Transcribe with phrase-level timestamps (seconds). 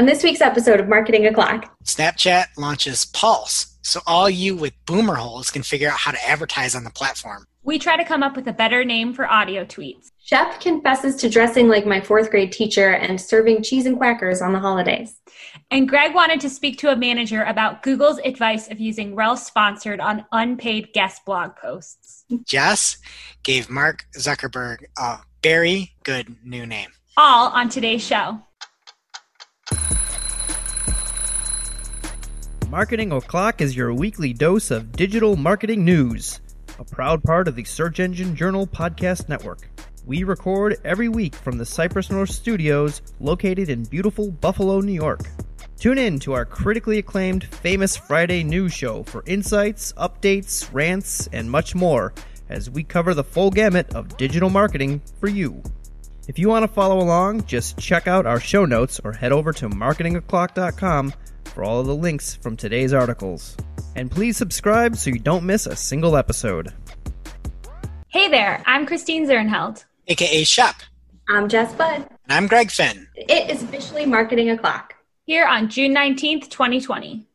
[0.00, 5.16] On this week's episode of Marketing O'Clock, Snapchat launches Pulse, so all you with boomer
[5.16, 7.44] holes can figure out how to advertise on the platform.
[7.64, 10.06] We try to come up with a better name for audio tweets.
[10.24, 14.54] Shep confesses to dressing like my fourth grade teacher and serving cheese and quackers on
[14.54, 15.16] the holidays.
[15.70, 20.00] And Greg wanted to speak to a manager about Google's advice of using rel sponsored
[20.00, 22.24] on unpaid guest blog posts.
[22.46, 22.96] Jess
[23.42, 26.88] gave Mark Zuckerberg a very good new name.
[27.18, 28.40] All on today's show.
[32.70, 36.40] Marketing O'Clock is your weekly dose of digital marketing news,
[36.78, 39.68] a proud part of the Search Engine Journal Podcast Network.
[40.06, 45.22] We record every week from the Cypress North Studios located in beautiful Buffalo, New York.
[45.80, 51.50] Tune in to our critically acclaimed Famous Friday news show for insights, updates, rants, and
[51.50, 52.14] much more
[52.48, 55.60] as we cover the full gamut of digital marketing for you.
[56.28, 59.52] If you want to follow along, just check out our show notes or head over
[59.54, 61.14] to marketingoclock.com
[61.46, 63.56] for all of the links from today's articles.
[63.96, 66.72] And please subscribe so you don't miss a single episode.
[68.08, 69.84] Hey there, I'm Christine Zirnheld.
[70.08, 70.76] AKA Shep.
[71.28, 72.02] I'm Jess Budd.
[72.24, 73.08] And I'm Greg Finn.
[73.14, 74.94] It is officially Marketing O'Clock.
[75.26, 77.26] Here on June 19th, 2020.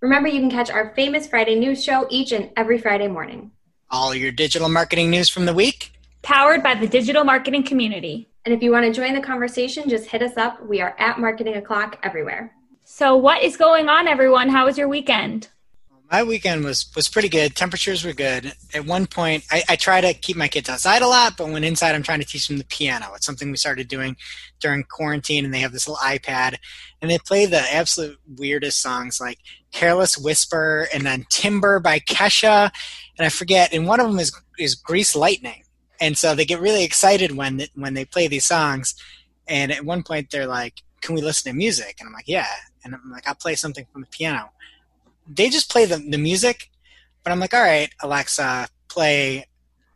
[0.00, 3.50] Remember, you can catch our famous Friday news show each and every Friday morning.
[3.90, 5.92] All your digital marketing news from the week.
[6.22, 8.29] Powered by the digital marketing community.
[8.44, 10.64] And if you want to join the conversation, just hit us up.
[10.66, 12.54] We are at Marketing O'Clock everywhere.
[12.84, 14.48] So, what is going on, everyone?
[14.48, 15.48] How was your weekend?
[16.10, 17.54] My weekend was was pretty good.
[17.54, 18.52] Temperatures were good.
[18.74, 21.62] At one point, I, I try to keep my kids outside a lot, but when
[21.62, 23.12] inside, I'm trying to teach them the piano.
[23.14, 24.16] It's something we started doing
[24.58, 26.56] during quarantine, and they have this little iPad,
[27.00, 29.38] and they play the absolute weirdest songs like
[29.70, 32.72] "Careless Whisper" and then "Timber" by Kesha,
[33.16, 33.72] and I forget.
[33.72, 35.62] And one of them is is "Grease Lightning,"
[36.00, 38.94] and so they get really excited when when they play these songs.
[39.48, 42.46] And at one point, they're like, "Can we listen to music?" And I'm like, "Yeah."
[42.84, 44.50] And I'm like, "I'll play something from the piano."
[45.30, 46.70] they just play the, the music,
[47.22, 49.46] but I'm like, all right, Alexa, play.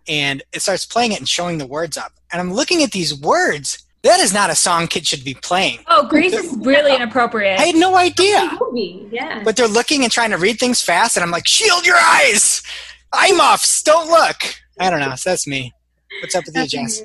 [0.07, 2.13] And it starts playing it and showing the words up.
[2.33, 3.79] And I'm looking at these words.
[4.03, 5.79] That is not a song kids should be playing.
[5.87, 7.59] Oh, Grease is really inappropriate.
[7.59, 8.51] I had no idea.
[8.61, 9.43] Movie, yeah.
[9.43, 12.63] But they're looking and trying to read things fast, and I'm like, shield your eyes!
[13.15, 14.37] Eye muffs, don't look.
[14.79, 15.15] I don't know.
[15.15, 15.73] So that's me.
[16.21, 17.03] What's up with you, Jess?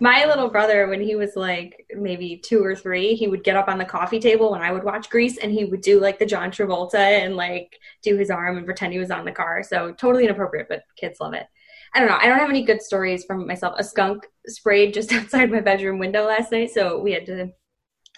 [0.00, 3.68] My little brother, when he was like maybe two or three, he would get up
[3.68, 6.26] on the coffee table when I would watch Grease and he would do like the
[6.26, 9.62] John Travolta and like do his arm and pretend he was on the car.
[9.62, 11.46] So totally inappropriate, but kids love it.
[11.94, 12.18] I don't know.
[12.20, 13.74] I don't have any good stories from myself.
[13.78, 17.50] A skunk sprayed just outside my bedroom window last night, so we had to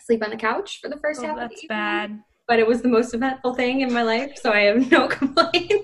[0.05, 1.37] sleep on the couch for the first oh, half.
[1.37, 2.19] That's of bad.
[2.49, 5.75] But it was the most eventful thing in my life, so I have no complaints.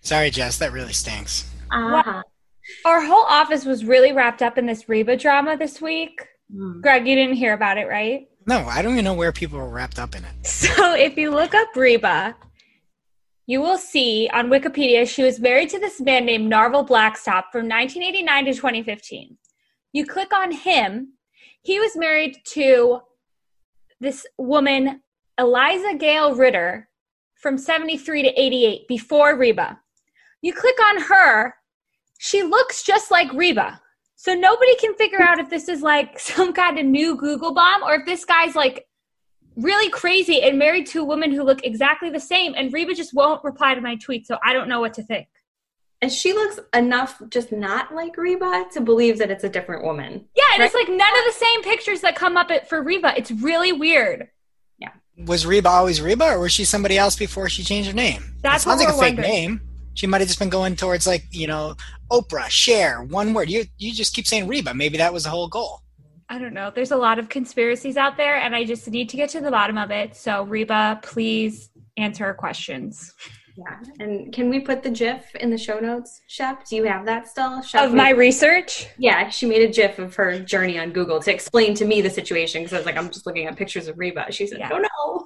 [0.00, 0.58] Sorry, Jess.
[0.58, 1.50] That really stinks.
[1.70, 2.22] Uh-huh.
[2.84, 6.26] Our whole office was really wrapped up in this Reba drama this week.
[6.54, 6.80] Mm.
[6.82, 8.28] Greg, you didn't hear about it, right?
[8.46, 10.46] No, I don't even know where people were wrapped up in it.
[10.46, 12.36] So if you look up Reba,
[13.46, 17.68] you will see on Wikipedia she was married to this man named Narvel Blackstock from
[17.68, 19.38] 1989 to 2015.
[19.92, 21.14] You click on him,
[21.62, 23.00] he was married to
[24.00, 25.02] this woman,
[25.38, 26.88] Eliza Gale Ritter,
[27.36, 29.80] from 73 to 88 before Reba.
[30.42, 31.54] You click on her,
[32.18, 33.80] she looks just like Reba.
[34.16, 37.82] So nobody can figure out if this is like some kind of new Google bomb
[37.82, 38.86] or if this guy's like
[39.56, 43.14] really crazy and married to a woman who look exactly the same and Reba just
[43.14, 44.26] won't reply to my tweet.
[44.26, 45.28] So I don't know what to think.
[46.02, 50.26] And she looks enough just not like Reba to believe that it's a different woman.
[50.36, 50.66] Yeah, and Right.
[50.66, 53.14] it's like none of the same pictures that come up for Reba.
[53.16, 54.28] It's really weird.
[54.78, 54.90] Yeah.
[55.24, 58.34] Was Reba always Reba, or was she somebody else before she changed her name?
[58.42, 59.30] That's it sounds what like a we're fake wondering.
[59.32, 59.60] name.
[59.96, 61.74] She might have just been going towards like you know
[62.12, 63.50] Oprah, share one word.
[63.50, 64.72] You you just keep saying Reba.
[64.74, 65.80] Maybe that was the whole goal.
[66.28, 66.70] I don't know.
[66.74, 69.50] There's a lot of conspiracies out there, and I just need to get to the
[69.50, 70.16] bottom of it.
[70.16, 73.14] So, Reba, please answer our questions.
[73.56, 73.78] Yeah.
[74.00, 76.66] And can we put the GIF in the show notes, Shep?
[76.66, 77.62] Do you have that still?
[77.62, 81.20] Shep Of my made- research, yeah, she made a GIF of her journey on Google
[81.20, 83.88] to explain to me the situation because I was like, I'm just looking at pictures
[83.88, 84.30] of Reba.
[84.30, 84.68] She said, Yeah.
[84.72, 84.78] Oh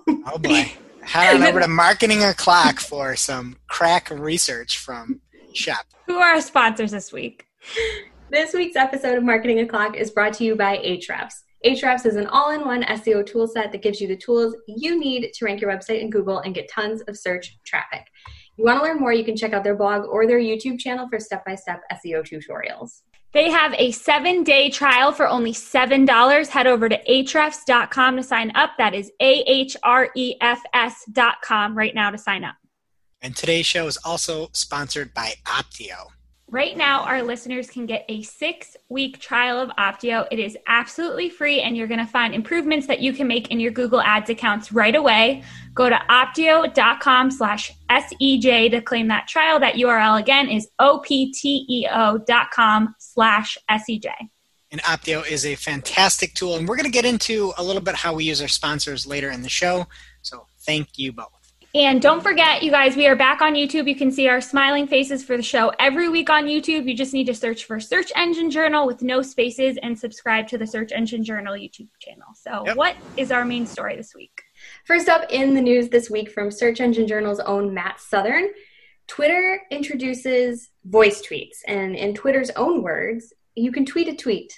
[0.07, 0.23] no.
[0.27, 0.71] Oh boy.
[1.03, 5.21] Head on over to Marketing O'Clock for some crack research from
[5.55, 5.87] Shep.
[6.07, 7.47] who are our sponsors this week?
[8.31, 11.35] This week's episode of Marketing O'Clock is brought to you by Ahrefs.
[11.67, 15.61] Ahrefs is an all-in-one SEO toolset that gives you the tools you need to rank
[15.61, 18.07] your website in Google and get tons of search traffic.
[18.57, 21.09] You want to learn more, you can check out their blog or their YouTube channel
[21.09, 23.03] for step-by-step SEO tutorials.
[23.33, 26.49] They have a seven day trial for only $7.
[26.49, 28.71] Head over to ahrefs.com to sign up.
[28.79, 32.57] That is A H R E F S.com right now to sign up.
[33.23, 36.09] And today's show is also sponsored by Opteo.
[36.49, 40.27] Right now, our listeners can get a six week trial of Opteo.
[40.33, 43.61] It is absolutely free, and you're going to find improvements that you can make in
[43.61, 45.45] your Google Ads accounts right away.
[45.75, 49.61] Go to opteo.com slash SEJ to claim that trial.
[49.61, 51.85] That URL again is opteo.com
[52.99, 54.13] slash SEJ.
[54.73, 57.97] And Opteo is a fantastic tool, and we're going to get into a little bit
[57.97, 59.89] how we use our sponsors later in the show.
[60.23, 61.27] So thank you both.
[61.75, 63.89] And don't forget, you guys, we are back on YouTube.
[63.89, 66.89] You can see our smiling faces for the show every week on YouTube.
[66.89, 70.59] You just need to search for Search Engine Journal with no spaces and subscribe to
[70.59, 72.27] the Search Engine Journal YouTube channel.
[72.35, 72.77] So, yep.
[72.77, 74.33] what is our main story this week?
[74.87, 78.49] First up in the news this week from Search Engine Journal's own Matt Southern,
[79.07, 81.59] Twitter introduces voice tweets.
[81.67, 84.53] And in Twitter's own words, you can tweet a tweet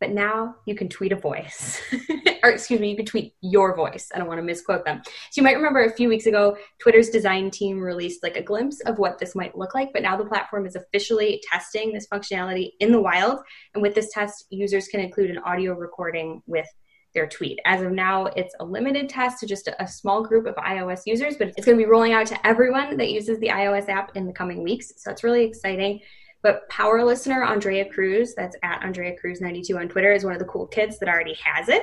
[0.00, 1.80] but now you can tweet a voice.
[2.42, 4.08] or excuse me, you can tweet your voice.
[4.14, 5.02] I don't want to misquote them.
[5.04, 8.80] So you might remember a few weeks ago, Twitter's design team released like a glimpse
[8.80, 12.70] of what this might look like, but now the platform is officially testing this functionality
[12.80, 13.40] in the wild.
[13.74, 16.68] And with this test, users can include an audio recording with
[17.18, 17.58] their tweet.
[17.64, 21.36] As of now, it's a limited test to just a, small group of iOS users,
[21.36, 24.24] but it's going to be rolling out to everyone that uses the iOS app in
[24.24, 24.92] the coming weeks.
[24.98, 26.00] So it's really exciting.
[26.42, 30.38] But power listener Andrea Cruz, that's at Andrea Cruz 92 on Twitter, is one of
[30.38, 31.82] the cool kids that already has it.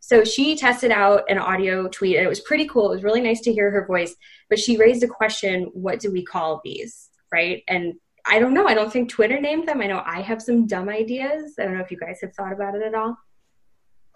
[0.00, 2.90] So she tested out an audio tweet and it was pretty cool.
[2.90, 4.16] It was really nice to hear her voice,
[4.48, 7.10] but she raised a question, what do we call these?
[7.30, 7.62] Right?
[7.68, 7.94] And
[8.24, 8.66] I don't know.
[8.66, 9.82] I don't think Twitter named them.
[9.82, 11.56] I know I have some dumb ideas.
[11.58, 13.18] I don't know if you guys have thought about it at all.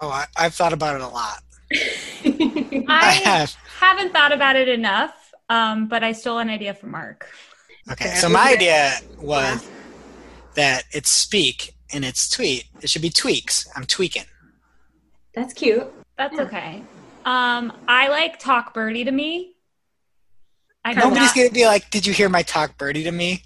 [0.01, 1.43] Oh, I, have thought about it a lot.
[2.89, 3.55] I, have.
[3.79, 7.29] haven't thought about it enough, um, but I stole an idea from Mark.
[7.91, 9.71] Okay, so my idea was yeah.
[10.55, 12.65] that it's speak and it's tweet.
[12.83, 13.69] It should be tweaks.
[13.77, 14.25] I'm tweaking.
[15.35, 15.87] That's cute.
[16.19, 16.43] That's yeah.
[16.43, 16.83] okay.
[17.25, 19.55] Um, I like talk birdie to me.
[20.85, 21.37] I Nobody's not...
[21.37, 23.43] gonna be like, "Did you hear my talk birdie to me?"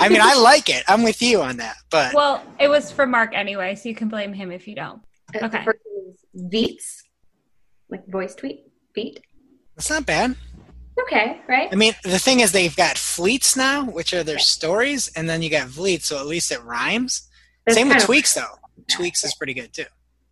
[0.00, 0.84] I mean, I like it.
[0.88, 1.76] I'm with you on that.
[1.90, 5.02] But well, it was for Mark anyway, so you can blame him if you don't.
[5.34, 5.64] Uh, okay.
[6.34, 7.02] The Veets,
[7.88, 9.20] like voice tweet, beat.
[9.76, 10.36] That's not bad.
[11.00, 11.68] Okay, right?
[11.72, 14.42] I mean, the thing is, they've got fleets now, which are their yeah.
[14.42, 17.28] stories, and then you got fleets, so at least it rhymes.
[17.66, 18.58] That's Same with tweaks, though.
[18.88, 19.84] Tweaks is pretty good too.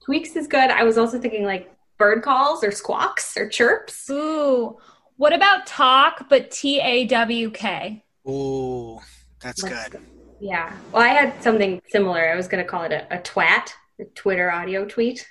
[0.04, 0.70] Tweaks is good.
[0.70, 4.10] I was also thinking like bird calls or squawks or chirps.
[4.10, 4.78] Ooh,
[5.16, 8.04] what about talk but T A W K?
[8.28, 8.98] Ooh,
[9.40, 10.00] that's, that's good.
[10.40, 10.74] Yeah.
[10.92, 12.30] Well, I had something similar.
[12.30, 15.26] I was going to call it a, a twat, a Twitter audio tweet,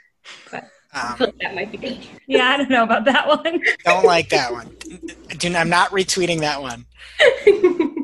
[0.51, 0.65] but.
[0.91, 2.07] Um, like that might be dangerous.
[2.27, 3.61] Yeah, I don't know about that one.
[3.85, 4.75] don't like that one.
[5.55, 6.85] I'm not retweeting that one.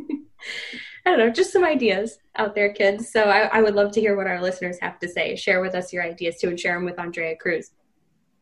[1.06, 3.12] I don't know, just some ideas out there, kids.
[3.12, 5.36] So I, I, would love to hear what our listeners have to say.
[5.36, 7.72] Share with us your ideas too, and share them with Andrea Cruz.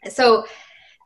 [0.09, 0.45] So,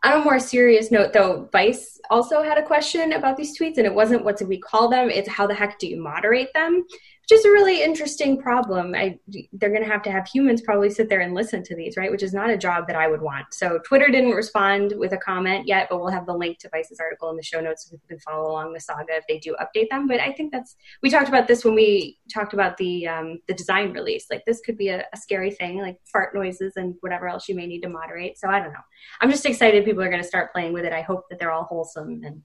[0.03, 3.87] on a more serious note, though, Vice also had a question about these tweets, and
[3.87, 6.85] it wasn't what do we call them; it's how the heck do you moderate them
[7.29, 8.95] which is a really interesting problem.
[8.95, 9.19] I,
[9.51, 12.09] they're going to have to have humans probably sit there and listen to these, right?
[12.09, 13.47] Which is not a job that I would want.
[13.53, 17.01] So Twitter didn't respond with a comment yet, but we'll have the link to Vice's
[17.01, 19.57] article in the show notes so people can follow along the saga if they do
[19.59, 20.07] update them.
[20.07, 23.53] But I think that's we talked about this when we talked about the um, the
[23.53, 24.27] design release.
[24.31, 27.55] Like this could be a, a scary thing, like fart noises and whatever else you
[27.55, 28.39] may need to moderate.
[28.39, 28.79] So I don't know.
[29.19, 30.93] I'm just excited people are going to start playing with it.
[30.93, 32.41] I hope that they're all wholesome and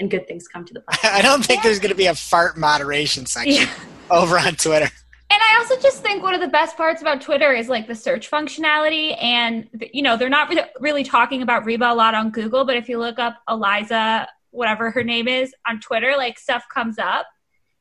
[0.00, 1.12] and good things come to the platform.
[1.14, 3.66] I don't think there's going to be a fart moderation section.
[3.66, 3.74] Yeah
[4.10, 4.88] over on Twitter.
[5.30, 7.94] And I also just think one of the best parts about Twitter is like the
[7.94, 9.20] search functionality.
[9.20, 12.88] And, you know, they're not really talking about Reba a lot on Google, but if
[12.88, 17.26] you look up Eliza, whatever her name is, on Twitter, like stuff comes up.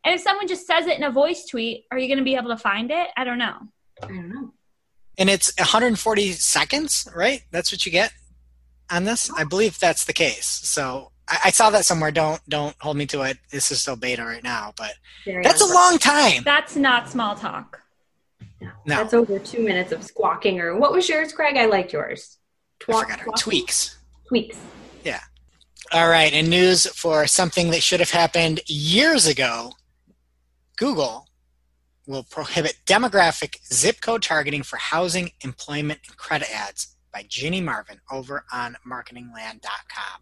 [0.04, 2.36] And if someone just says it in a voice tweet, are you going to be
[2.36, 3.08] able to find it?
[3.16, 3.58] I don't know.
[4.02, 4.54] I don't know.
[5.18, 7.44] And it's 140 seconds, right?
[7.52, 8.12] That's what you get
[8.92, 9.32] on this?
[9.38, 10.48] I believe that's the case.
[10.48, 12.12] So I, I, saw that somewhere.
[12.12, 13.38] Don't don't hold me to it.
[13.52, 14.94] This is still beta right now, but
[15.26, 16.44] Very that's a long time.
[16.44, 17.82] That's not small talk.
[18.62, 20.60] No, no, that's over two minutes of squawking.
[20.60, 21.58] Or what was yours, Craig?
[21.58, 22.38] I liked yours.
[22.80, 23.32] Twa- I forgot her.
[23.38, 23.98] Tweaks.
[24.28, 24.58] Tweaks.
[25.04, 25.22] Yeah.
[25.92, 26.32] All right.
[26.34, 29.74] And news for something that should have happened years ago.
[30.78, 31.28] Google
[32.06, 38.00] will prohibit demographic zip code targeting for housing, employment, and credit ads by Ginny Marvin
[38.12, 40.22] over on marketingland.com.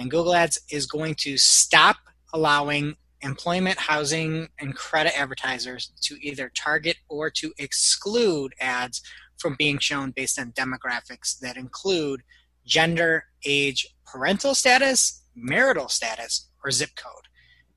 [0.00, 1.96] And Google Ads is going to stop
[2.32, 9.02] allowing employment, housing, and credit advertisers to either target or to exclude ads
[9.36, 12.22] from being shown based on demographics that include
[12.64, 17.28] gender, age, parental status, marital status, or zip code.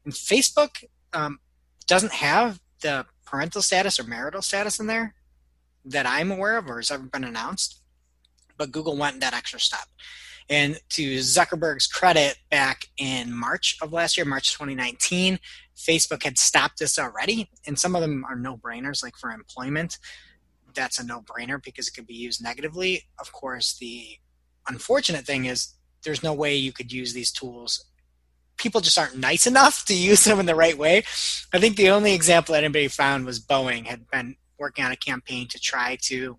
[0.06, 1.40] And Facebook um,
[1.88, 5.14] doesn't have the parental status or marital status in there
[5.84, 7.82] that I'm aware of or has ever been announced,
[8.58, 9.88] but Google went that extra step.
[10.50, 15.40] And to Zuckerberg's credit, back in March of last year, March 2019,
[15.76, 17.50] Facebook had stopped this already.
[17.66, 19.98] And some of them are no brainers, like for employment.
[20.74, 23.04] That's a no brainer because it could be used negatively.
[23.20, 24.18] Of course, the
[24.68, 25.74] unfortunate thing is
[26.04, 27.86] there's no way you could use these tools
[28.58, 31.04] people just aren't nice enough to use them in the right way.
[31.54, 34.98] I think the only example that anybody found was Boeing had been working on a
[34.98, 36.38] campaign to try to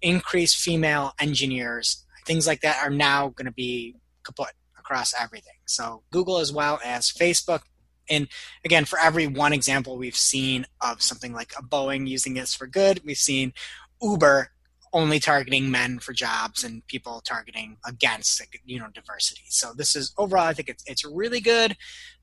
[0.00, 2.03] increase female engineers.
[2.24, 5.54] Things like that are now going to be kaput across everything.
[5.66, 7.62] So Google as well as Facebook.
[8.08, 8.28] And
[8.64, 12.66] again, for every one example we've seen of something like a Boeing using this for
[12.66, 13.54] good, we've seen
[14.02, 14.50] Uber
[14.92, 19.42] only targeting men for jobs and people targeting against you know diversity.
[19.48, 21.76] So this is overall, I think it's it's really good.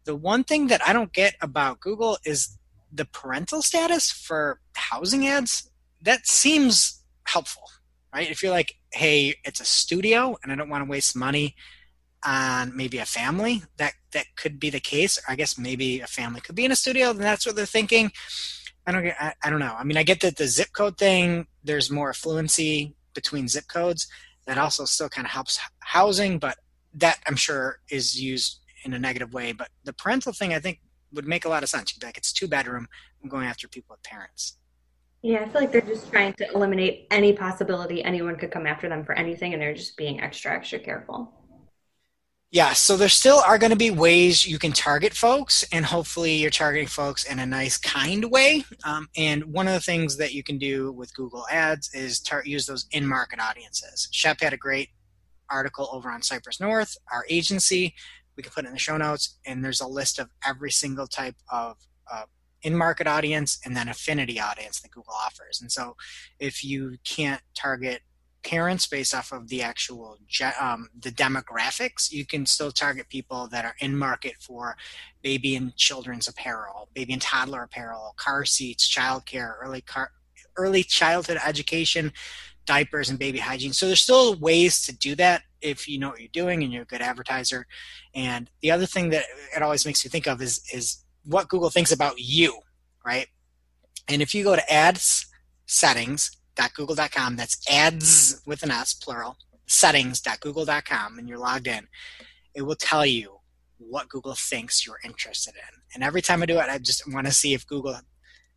[0.06, 2.58] The one thing that I don't get about Google is
[2.92, 5.70] the parental status for housing ads.
[6.02, 7.64] That seems helpful,
[8.14, 8.32] right?
[8.32, 11.56] If you're like, hey, it's a studio and I don't want to waste money
[12.24, 15.20] on maybe a family, that that could be the case.
[15.28, 18.12] I guess maybe a family could be in a studio, then that's what they're thinking.
[18.86, 19.08] I don't.
[19.08, 19.76] I, I, don't know.
[19.78, 21.48] I mean, I get that the zip code thing.
[21.64, 24.08] There's more fluency between zip codes.
[24.48, 26.58] That also still kind of helps housing, but
[26.96, 29.52] that I'm sure is used in a negative way.
[29.52, 30.80] But the parental thing, I think,
[31.14, 31.94] would make a lot of sense.
[31.94, 32.88] You'd be like, it's two bedroom.
[33.22, 34.58] I'm going after people with parents.
[35.24, 38.90] Yeah, I feel like they're just trying to eliminate any possibility anyone could come after
[38.90, 41.32] them for anything, and they're just being extra, extra careful.
[42.50, 46.34] Yeah, so there still are going to be ways you can target folks, and hopefully
[46.34, 48.66] you're targeting folks in a nice, kind way.
[48.84, 52.44] Um, and one of the things that you can do with Google Ads is tar-
[52.44, 54.10] use those in-market audiences.
[54.12, 54.90] Shep had a great
[55.50, 57.94] article over on Cypress North, our agency.
[58.36, 61.08] We can put it in the show notes, and there's a list of every single
[61.08, 61.78] type of
[62.12, 62.24] uh,
[62.64, 65.62] in-market audience and then affinity audience that Google offers.
[65.62, 65.96] And so,
[66.40, 68.02] if you can't target
[68.44, 70.18] parents based off of the actual
[70.60, 74.76] um, the demographics you can still target people that are in market for
[75.22, 80.12] baby and children's apparel baby and toddler apparel car seats childcare early car
[80.58, 82.12] early childhood education
[82.66, 86.20] diapers and baby hygiene so there's still ways to do that if you know what
[86.20, 87.68] you're doing and you're a good advertiser
[88.16, 89.26] and the other thing that
[89.56, 92.60] it always makes you think of is is what google thinks about you
[93.06, 93.28] right
[94.08, 95.32] and if you go to ads
[95.72, 97.38] settings.google.com.
[97.38, 99.38] That's ads with an S, plural,
[99.68, 101.88] settings.google.com, and you're logged in.
[102.54, 103.38] It will tell you
[103.78, 105.82] what Google thinks you're interested in.
[105.96, 107.98] And every time I do it, I just want to see if Google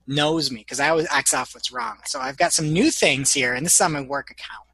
[0.06, 1.98] knows me because I always X off what's wrong.
[2.04, 4.66] So I've got some new things here, and this is on my work account.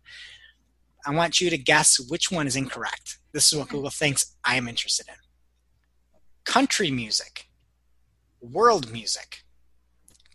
[1.07, 3.19] I want you to guess which one is incorrect.
[3.33, 5.15] This is what Google thinks I am interested in
[6.45, 7.50] country music,
[8.41, 9.43] world music,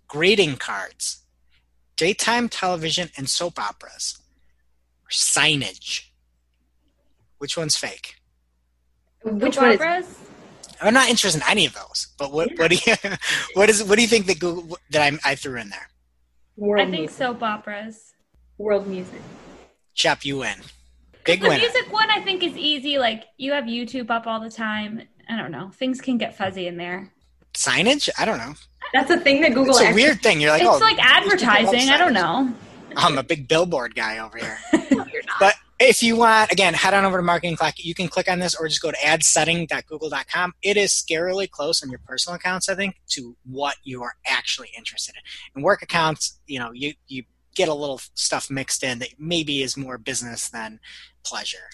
[0.07, 1.23] greeting cards,
[1.97, 4.17] daytime television and soap operas
[5.03, 6.07] or signage.
[7.37, 8.15] Which one's fake?
[9.23, 10.19] Which one is
[10.81, 12.57] i'm not interested in any of those but what yeah.
[12.57, 12.95] what do you
[13.53, 15.87] what is what do you think that google that i, I threw in there?
[16.57, 17.17] World i think music.
[17.17, 18.13] soap operas.
[18.57, 19.21] World music.
[19.93, 20.55] Chop you in
[21.23, 21.59] big the winner.
[21.59, 25.01] music one i think is easy like you have youtube up all the time.
[25.27, 25.71] I don't know.
[25.71, 27.11] Things can get fuzzy in there
[27.55, 28.53] signage i don't know
[28.95, 29.71] that's a thing that Google.
[29.71, 30.39] It's a actually, weird thing.
[30.39, 31.89] You're like, it's oh, like advertising.
[31.89, 32.53] I don't know.
[32.95, 34.57] I'm a big billboard guy over here.
[35.39, 37.73] but if you want, again, head on over to Marketing Clock.
[37.77, 40.53] You can click on this or just go to adsetting.google.com.
[40.61, 44.69] It is scarily close on your personal accounts, I think, to what you are actually
[44.77, 45.59] interested in.
[45.59, 49.61] In work accounts, you know, you, you get a little stuff mixed in that maybe
[49.61, 50.79] is more business than
[51.25, 51.69] pleasure.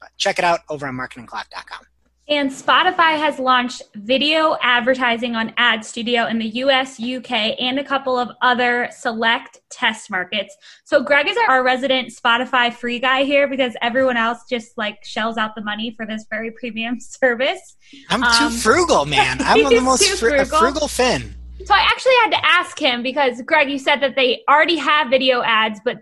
[0.00, 1.86] But check it out over on marketingclock.com.
[2.28, 7.84] And Spotify has launched video advertising on Ad Studio in the US, UK, and a
[7.84, 10.56] couple of other select test markets.
[10.82, 15.36] So Greg is our resident Spotify free guy here because everyone else just like shells
[15.36, 17.76] out the money for this very premium service.
[18.10, 19.36] I'm um, too frugal, man.
[19.40, 20.58] I'm the most fr- frugal.
[20.58, 21.32] frugal Finn.
[21.64, 25.10] So I actually had to ask him because Greg, you said that they already have
[25.10, 25.98] video ads, but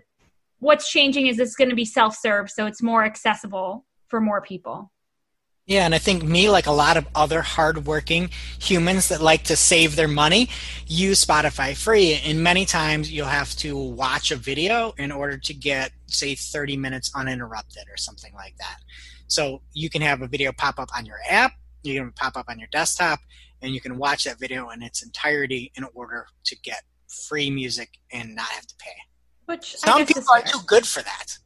[0.57, 4.91] what's changing is it's going to be self-serve, so it's more accessible for more people.
[5.67, 8.29] Yeah, and I think me, like a lot of other hardworking
[8.59, 10.49] humans that like to save their money,
[10.85, 12.21] use Spotify free.
[12.23, 16.77] And many times you'll have to watch a video in order to get, say, 30
[16.77, 18.77] minutes uninterrupted or something like that.
[19.25, 22.45] So you can have a video pop up on your app, you can pop up
[22.47, 23.19] on your desktop,
[23.63, 27.97] and you can watch that video in its entirety in order to get free music
[28.11, 28.95] and not have to pay.
[29.45, 31.39] Which some people are too good for that.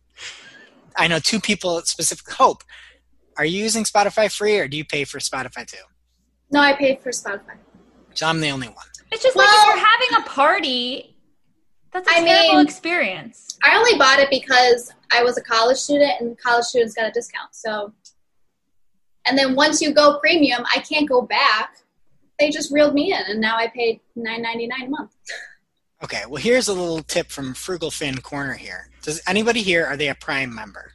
[0.97, 2.35] I know two people specifically.
[2.37, 2.63] Hope
[3.39, 5.77] are you using Spotify free or do you pay for Spotify too?
[6.51, 7.55] No, I paid for Spotify.
[8.13, 8.85] So I'm the only one.
[9.11, 11.15] It's just well, like if you're having a party
[11.93, 13.57] That's a I terrible mean- experience.
[13.63, 17.11] I only bought it because I was a college student and college students got a
[17.11, 17.55] discount.
[17.55, 17.93] So,
[19.25, 21.77] and then once you go premium, I can't go back.
[22.39, 25.11] They just reeled me in, and now I paid nine ninety nine a month.
[26.03, 28.89] Okay, well, here's a little tip from Frugal Finn Corner here.
[29.01, 30.91] Does anybody here, are they a Prime member?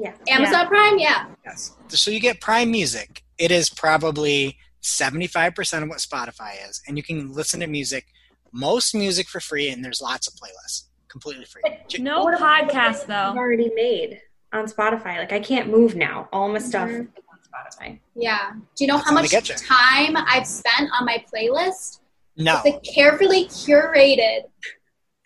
[0.00, 0.14] Yeah.
[0.28, 1.26] Amazon Prime, yeah.
[1.44, 1.72] Yes.
[1.88, 3.22] So you get Prime Music.
[3.38, 6.80] It is probably 75% of what Spotify is.
[6.88, 8.06] And you can listen to music,
[8.52, 11.62] most music for free, and there's lots of playlists completely free.
[11.88, 13.34] J- No What podcast things you've though.
[13.36, 14.20] already made
[14.52, 15.18] on Spotify.
[15.18, 16.28] Like I can't move now.
[16.32, 17.00] All my stuff Mhm.
[17.02, 17.38] is on
[17.82, 18.00] Spotify.
[18.14, 18.52] Yeah.
[18.76, 22.00] Do you know That's how how much time I've spent on my playlist?
[22.36, 22.62] No.
[22.64, 24.44] It's a carefully curated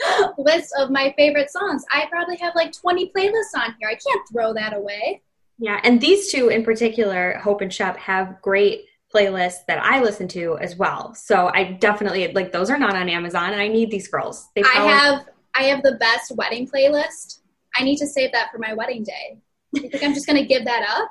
[0.39, 1.85] list of my favorite songs.
[1.93, 3.89] I probably have like 20 playlists on here.
[3.89, 5.23] I can't throw that away.
[5.59, 10.27] Yeah, and these two in particular, Hope and Shep, have great playlists that I listen
[10.29, 11.15] to as well.
[11.15, 14.49] So I definitely like those are not on Amazon, and I need these girls.
[14.57, 17.41] They I have I have the best wedding playlist.
[17.77, 19.39] I need to save that for my wedding day.
[19.73, 21.11] You think I'm just gonna give that up?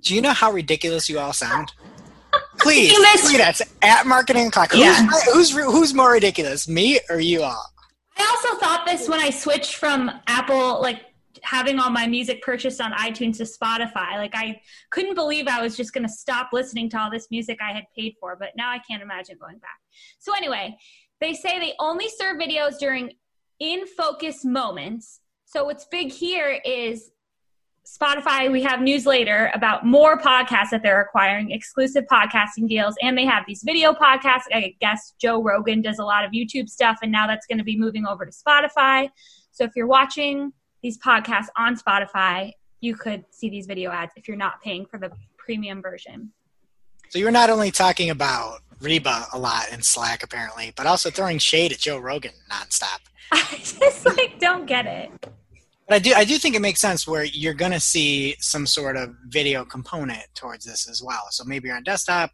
[0.00, 1.72] Do you know how ridiculous you all sound?
[2.58, 4.72] Please You tweet us at Marketing Clock.
[4.72, 5.08] Who's, Yeah.
[5.32, 7.64] who's, who's more ridiculous, me or you all?
[8.18, 11.02] I also thought this when I switched from Apple, like
[11.42, 14.16] having all my music purchased on iTunes to Spotify.
[14.16, 14.60] Like I
[14.90, 17.84] couldn't believe I was just going to stop listening to all this music I had
[17.96, 19.78] paid for, but now I can't imagine going back.
[20.18, 20.76] So anyway,
[21.20, 23.12] they say they only serve videos during
[23.60, 25.20] in focus moments.
[25.44, 27.10] So what's big here is
[27.88, 33.16] Spotify, we have news later about more podcasts that they're acquiring, exclusive podcasting deals, and
[33.16, 34.42] they have these video podcasts.
[34.52, 37.64] I guess Joe Rogan does a lot of YouTube stuff, and now that's going to
[37.64, 39.08] be moving over to Spotify.
[39.52, 40.52] So if you're watching
[40.82, 44.98] these podcasts on Spotify, you could see these video ads if you're not paying for
[44.98, 46.32] the premium version.
[47.08, 51.38] So you're not only talking about Reba a lot in Slack, apparently, but also throwing
[51.38, 53.00] shade at Joe Rogan nonstop.
[53.32, 55.28] I just like don't get it.
[55.88, 58.66] But I do, I do think it makes sense where you're going to see some
[58.66, 61.28] sort of video component towards this as well.
[61.30, 62.30] So maybe you're on desktop,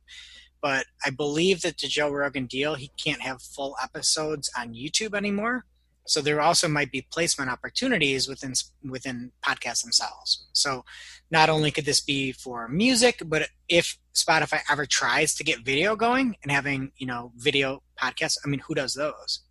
[0.60, 5.14] but I believe that the Joe Rogan deal, he can't have full episodes on YouTube
[5.14, 5.66] anymore.
[6.06, 10.46] So there also might be placement opportunities within within podcasts themselves.
[10.52, 10.84] So
[11.30, 15.96] not only could this be for music, but if Spotify ever tries to get video
[15.96, 19.44] going and having you know video podcasts, I mean, who does those?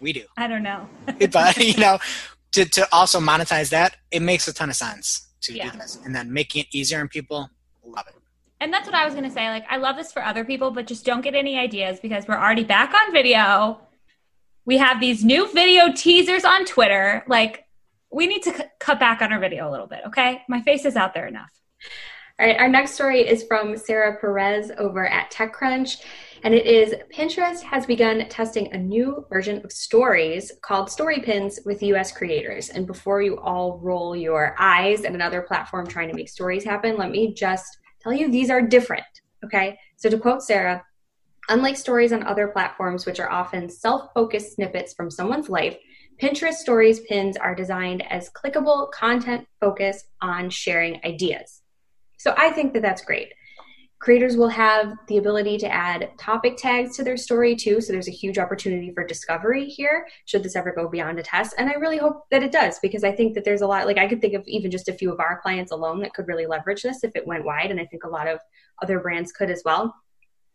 [0.00, 0.88] We do I don't know.
[1.30, 1.98] but you know
[2.52, 5.70] to, to also monetize that it makes a ton of sense to Yeah.
[5.70, 7.50] do this and then making it easier on people
[7.84, 8.14] love it
[8.60, 9.48] And that's what I was going to say.
[9.48, 12.36] Like, I love this for other people, but just don't get any ideas because we're
[12.36, 13.80] already back on video.
[14.66, 17.24] We have these new video teasers on Twitter.
[17.26, 17.64] Like,
[18.12, 20.42] we need to c- cut back on our video a little bit, okay?
[20.48, 21.50] My face is out there enough.
[22.38, 26.02] All right, our next story is from Sarah Perez over at TechCrunch,
[26.42, 31.60] and it is Pinterest has begun testing a new version of stories called Story Pins
[31.66, 32.70] with US creators.
[32.70, 36.96] And before you all roll your eyes at another platform trying to make stories happen,
[36.96, 39.04] let me just tell you these are different,
[39.44, 39.78] okay?
[39.96, 40.82] So to quote Sarah,
[41.48, 45.76] unlike stories on other platforms, which are often self focused snippets from someone's life,
[46.20, 51.62] Pinterest Stories pins are designed as clickable content focused on sharing ideas.
[52.18, 53.32] So I think that that's great.
[54.00, 57.82] Creators will have the ability to add topic tags to their story too.
[57.82, 61.54] So there's a huge opportunity for discovery here, should this ever go beyond a test.
[61.58, 63.98] And I really hope that it does because I think that there's a lot, like
[63.98, 66.46] I could think of even just a few of our clients alone that could really
[66.46, 67.70] leverage this if it went wide.
[67.70, 68.40] And I think a lot of
[68.82, 69.94] other brands could as well.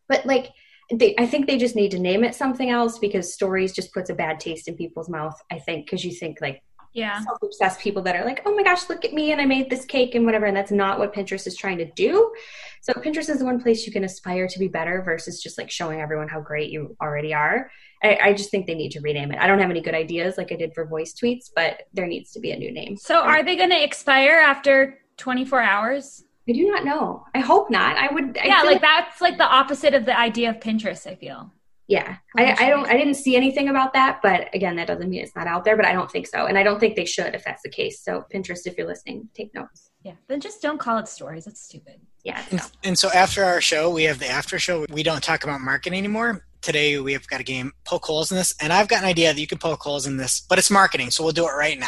[0.09, 0.49] But like,
[0.91, 4.09] they, I think they just need to name it something else because stories just puts
[4.09, 5.39] a bad taste in people's mouth.
[5.51, 6.63] I think because you think like
[6.95, 7.21] Yeah.
[7.21, 9.85] self-obsessed people that are like, oh my gosh, look at me and I made this
[9.85, 12.33] cake and whatever, and that's not what Pinterest is trying to do.
[12.81, 15.69] So Pinterest is the one place you can aspire to be better versus just like
[15.69, 17.69] showing everyone how great you already are.
[18.01, 19.39] I, I just think they need to rename it.
[19.39, 22.31] I don't have any good ideas like I did for voice tweets, but there needs
[22.31, 22.95] to be a new name.
[22.97, 26.23] So, are they going to expire after 24 hours?
[26.47, 27.25] I do not know.
[27.33, 27.97] I hope not.
[27.97, 28.37] I would.
[28.37, 31.51] I yeah, feel like that's like the opposite of the idea of Pinterest, I feel.
[31.87, 32.87] Yeah, I, I don't.
[32.87, 35.75] I didn't see anything about that, but again, that doesn't mean it's not out there.
[35.75, 38.03] But I don't think so, and I don't think they should if that's the case.
[38.03, 39.91] So Pinterest, if you're listening, take notes.
[40.03, 40.13] Yeah.
[40.27, 41.45] Then just don't call it stories.
[41.45, 41.99] That's stupid.
[42.23, 45.43] Yeah, and, and so after our show we have the after show we don't talk
[45.43, 48.87] about marketing anymore today we have got a game poke holes in this and i've
[48.87, 51.31] got an idea that you can poke holes in this but it's marketing so we'll
[51.31, 51.85] do it right now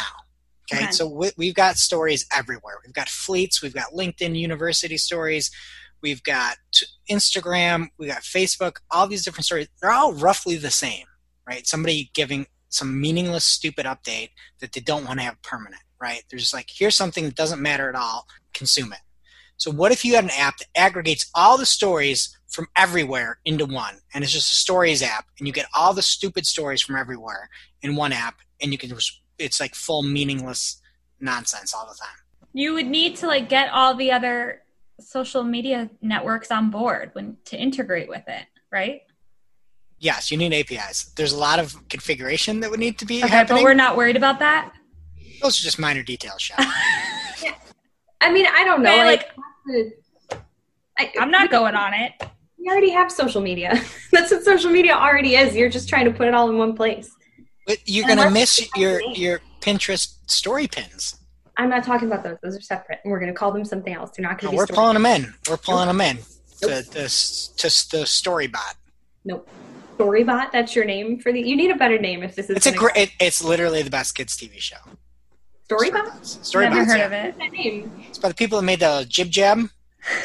[0.72, 0.92] okay, Okay.
[0.92, 5.50] so we, we've got stories everywhere we've got fleets we've got linkedin university stories
[6.02, 6.56] we've got
[7.10, 11.04] instagram we got facebook all these different stories they're all roughly the same
[11.48, 11.66] right?
[11.66, 14.30] Somebody giving some meaningless stupid update
[14.60, 16.22] that they don't want to have permanent right?
[16.30, 19.00] They're just like here's something that doesn't matter at all consume it.
[19.56, 23.66] So what if you had an app that aggregates all the stories from everywhere into
[23.66, 26.94] one, and it's just a stories app, and you get all the stupid stories from
[26.94, 27.48] everywhere
[27.82, 30.80] in one app, and you can just it's like full meaningless
[31.18, 32.16] nonsense all the time.
[32.52, 34.62] You would need to like get all the other
[35.00, 39.02] social media networks on board when to integrate with it, right?
[39.98, 41.12] Yes, you need APIs.
[41.16, 43.58] There's a lot of configuration that would need to be Okay, happening.
[43.62, 44.72] but we're not worried about that.
[45.42, 46.56] Those are just minor details, Sean.
[48.20, 48.90] I mean, I don't know.
[48.92, 49.28] Okay, like,
[49.68, 50.40] like-
[50.98, 52.12] I, I'm not going on it.
[52.58, 53.80] We already have social media.
[54.12, 55.54] That's what social media already is.
[55.54, 57.14] You're just trying to put it all in one place.
[57.66, 61.17] But you're And gonna miss your your Pinterest story pins.
[61.58, 62.36] I'm not talking about those.
[62.42, 63.00] Those are separate.
[63.04, 64.12] And we're going to call them something else.
[64.16, 64.76] They're not going to be we're stories.
[64.78, 65.34] pulling them in.
[65.50, 66.16] We're pulling them in
[66.62, 66.84] to Nope.
[66.86, 67.08] the
[67.56, 68.76] to the story bot.
[69.24, 69.48] Nope.
[69.98, 71.40] Storybot, that's your name for the.
[71.40, 72.56] You need a better name if this is.
[72.56, 72.96] It's a great.
[72.96, 74.76] It, it's literally the best kids TV show.
[75.68, 76.24] Storybot.
[76.24, 77.06] Story Never bots, heard yeah.
[77.06, 77.24] of it.
[77.36, 78.04] What's that name?
[78.08, 79.68] It's by the people that made the Jib Jab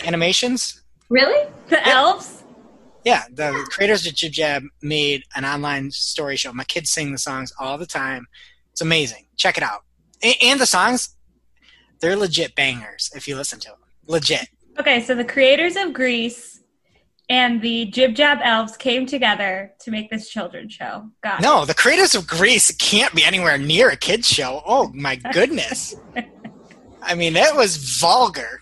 [0.06, 0.82] animations.
[1.10, 1.50] Really?
[1.70, 2.44] The elves.
[3.04, 6.54] Yeah, the creators of Jib Jab made an online story show.
[6.54, 8.28] My kids sing the songs all the time.
[8.72, 9.26] It's amazing.
[9.36, 9.82] Check it out.
[10.24, 11.10] A- And the songs,
[12.04, 13.80] they're legit bangers if you listen to them.
[14.08, 14.50] Legit.
[14.78, 16.62] Okay, so the creators of Grease
[17.30, 21.10] and the Jib Jab Elves came together to make this children's show.
[21.24, 21.44] Got it.
[21.44, 24.62] No, the creators of Grease can't be anywhere near a kids show.
[24.66, 25.96] Oh my goodness.
[27.02, 28.60] I mean, that was vulgar.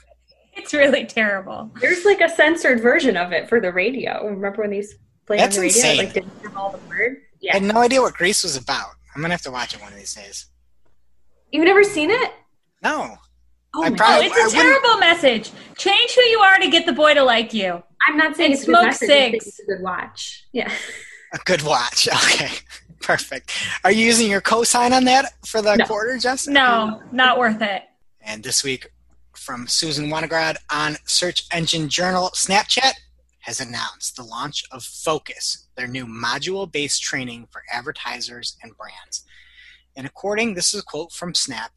[0.53, 1.71] It's really terrible.
[1.81, 4.27] There's like a censored version of it for the radio.
[4.27, 4.93] Remember when these
[5.25, 5.81] played That's on the radio?
[5.89, 5.97] insane.
[5.97, 7.17] Like didn't have all the words.
[7.51, 8.91] I had no idea what Grease was about.
[9.15, 10.45] I'm gonna have to watch it one of these days.
[11.51, 12.31] You've never seen it?
[12.83, 13.15] No.
[13.75, 14.27] Oh I probably-.
[14.27, 15.51] Oh, it's a I wouldn't- terrible message.
[15.77, 17.81] Change who you are to get the boy to like you.
[18.07, 19.47] I'm not saying and it's smoke message, I'm saying cigs.
[19.47, 20.45] It's a good watch.
[20.51, 20.71] Yeah.
[21.33, 22.07] A good watch.
[22.13, 22.49] Okay.
[23.01, 23.51] Perfect.
[23.83, 25.85] Are you using your cosign on that for the No.
[25.85, 26.53] quarter, Justin?
[26.53, 27.81] No, not worth it.
[28.21, 28.91] And this week
[29.35, 32.93] from Susan Wenograd on Search Engine Journal, Snapchat
[33.39, 39.23] has announced the launch of Focus, their new module based training for advertisers and brands.
[39.95, 41.71] And according, this is a quote from Snap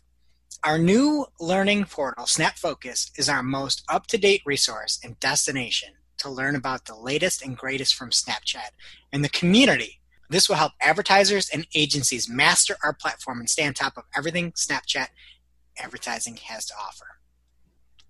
[0.65, 5.91] Our new learning portal, Snap Focus, is our most up to date resource and destination
[6.17, 8.71] to learn about the latest and greatest from Snapchat
[9.13, 10.01] and the community.
[10.31, 14.53] This will help advertisers and agencies master our platform and stay on top of everything
[14.53, 15.09] Snapchat
[15.79, 17.09] advertising has to offer.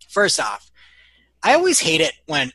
[0.09, 0.71] First off,
[1.43, 2.53] I always hate it when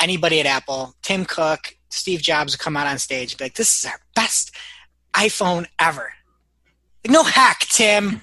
[0.00, 3.78] anybody at Apple, Tim Cook, Steve Jobs come out on stage and be like, this
[3.78, 4.50] is our best
[5.14, 6.14] iPhone ever.
[7.04, 8.22] Like, no hack, Tim.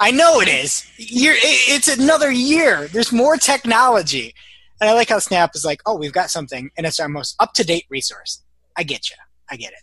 [0.00, 0.86] I know it is.
[0.96, 2.88] You're, it- it's another year.
[2.88, 4.34] There's more technology.
[4.80, 7.36] And I like how Snap is like, oh, we've got something, and it's our most
[7.40, 8.42] up to date resource.
[8.76, 9.16] I get you.
[9.50, 9.78] I get it.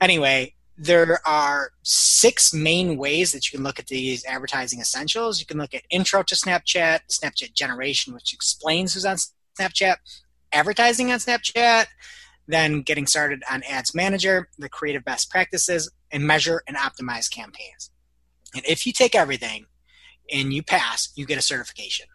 [0.00, 5.40] Anyway, there are six main ways that you can look at these advertising essentials.
[5.40, 9.16] You can look at intro to Snapchat, Snapchat generation, which explains who's on
[9.58, 9.96] Snapchat,
[10.52, 11.86] advertising on Snapchat,
[12.46, 17.90] then getting started on Ads Manager, the creative best practices, and measure and optimize campaigns.
[18.58, 19.66] And if you take everything
[20.32, 22.06] and you pass, you get a certification.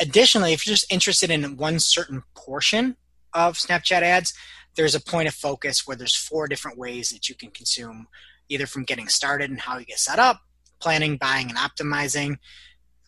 [0.00, 2.96] Additionally, if you're just interested in one certain portion
[3.32, 4.34] of Snapchat ads,
[4.74, 8.08] there's a point of focus where there's four different ways that you can consume,
[8.48, 10.40] either from getting started and how you get set up,
[10.80, 12.36] planning, buying, and optimizing,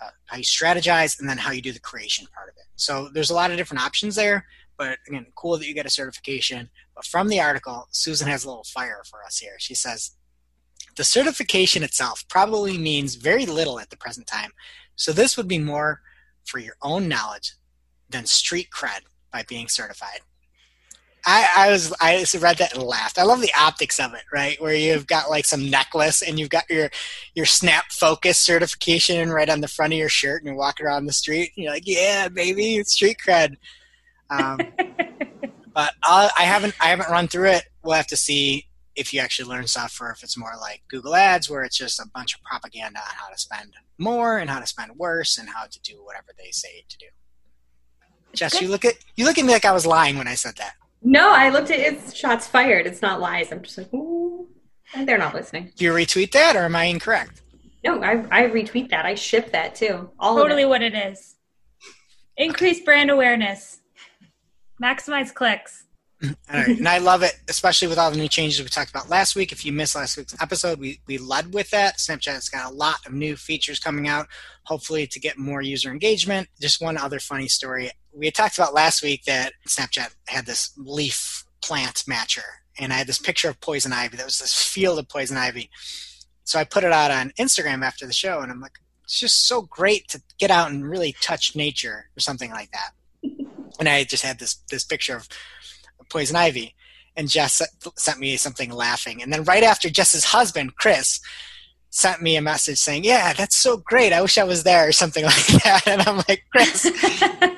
[0.00, 2.66] uh, how you strategize, and then how you do the creation part of it.
[2.76, 4.46] So there's a lot of different options there.
[4.78, 6.70] But again, cool that you get a certification.
[6.94, 9.56] But from the article, Susan has a little fire for us here.
[9.58, 10.12] She says,
[10.96, 14.50] the certification itself probably means very little at the present time.
[14.96, 16.00] So this would be more
[16.44, 17.52] for your own knowledge
[18.10, 19.00] than street cred
[19.32, 20.20] by being certified.
[21.24, 23.18] I, I was I read that and laughed.
[23.18, 24.60] I love the optics of it, right?
[24.60, 26.90] Where you've got like some necklace and you've got your
[27.34, 31.06] your Snap Focus certification right on the front of your shirt, and you're walking around
[31.06, 31.52] the street.
[31.56, 33.56] And you're like, yeah, baby, it's street cred.
[34.30, 34.58] Um,
[35.72, 37.64] but I'll, I haven't I haven't run through it.
[37.84, 41.14] We'll have to see if you actually learn stuff, or if it's more like Google
[41.14, 44.60] Ads, where it's just a bunch of propaganda on how to spend more and how
[44.60, 47.06] to spend worse and how to do whatever they say to do.
[48.34, 50.56] Jess, you look at you look at me like I was lying when I said
[50.56, 50.74] that.
[51.02, 52.86] No, I looked at it's shots fired.
[52.86, 53.52] It's not lies.
[53.52, 54.48] I'm just like, ooh.
[54.94, 55.72] And they're not listening.
[55.76, 57.42] Do you retweet that, or am I incorrect?
[57.84, 59.06] No, I, I retweet that.
[59.06, 60.10] I ship that too.
[60.18, 60.68] All totally it.
[60.68, 61.36] what it is.
[62.36, 63.80] Increase brand awareness.
[64.82, 65.81] Maximize clicks.
[66.24, 66.78] All right.
[66.78, 69.50] and I love it, especially with all the new changes we talked about last week.
[69.50, 71.98] If you missed last week's episode, we, we led with that.
[71.98, 74.28] Snapchat's got a lot of new features coming out,
[74.64, 76.48] hopefully to get more user engagement.
[76.60, 77.90] Just one other funny story.
[78.12, 82.40] We talked about last week that Snapchat had this leaf plant matcher,
[82.78, 84.16] and I had this picture of poison ivy.
[84.16, 85.70] That was this field of poison ivy.
[86.44, 89.46] So I put it out on Instagram after the show, and I'm like, it's just
[89.48, 92.92] so great to get out and really touch nature or something like that.
[93.78, 95.28] and I just had this this picture of
[96.08, 96.74] poison ivy,
[97.16, 97.62] and Jess
[97.96, 101.20] sent me something laughing, and then right after Jess's husband Chris
[101.90, 104.12] sent me a message saying, "Yeah, that's so great.
[104.12, 105.82] I wish I was there," or something like that.
[105.86, 106.90] And I'm like, "Chris,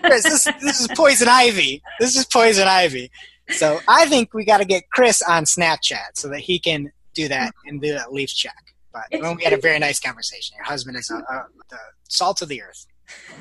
[0.02, 1.82] Chris, this this is poison ivy.
[2.00, 3.10] This is poison ivy."
[3.50, 7.28] So I think we got to get Chris on Snapchat so that he can do
[7.28, 8.56] that and do that leaf check.
[8.92, 10.56] But we had a very nice conversation.
[10.56, 11.78] Your husband is uh, uh, the
[12.08, 12.86] salt of the earth.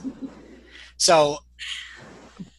[0.98, 1.40] So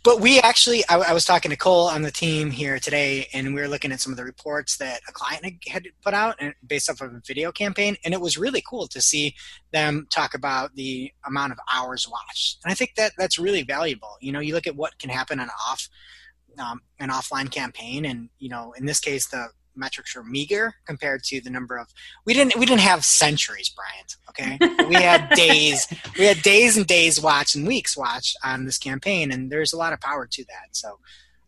[0.05, 3.55] but we actually I, I, was talking to cole on the team here today and
[3.55, 6.89] we were looking at some of the reports that a client had put out based
[6.89, 9.35] off of a video campaign and it was really cool to see
[9.73, 12.59] them talk about the amount of hours watched.
[12.63, 14.17] And i think that that's really valuable.
[14.21, 15.89] You know you look at what can happen on off
[16.59, 21.23] um, an offline campaign and you know in this case the metrics were meager compared
[21.25, 21.89] to the number of
[22.25, 24.59] we didn't we didn't have centuries bryant okay?
[24.89, 25.87] We had days
[26.19, 29.77] we had days and days watched and weeks watched on this campaign and there's a
[29.77, 30.69] lot of power to that.
[30.73, 30.99] So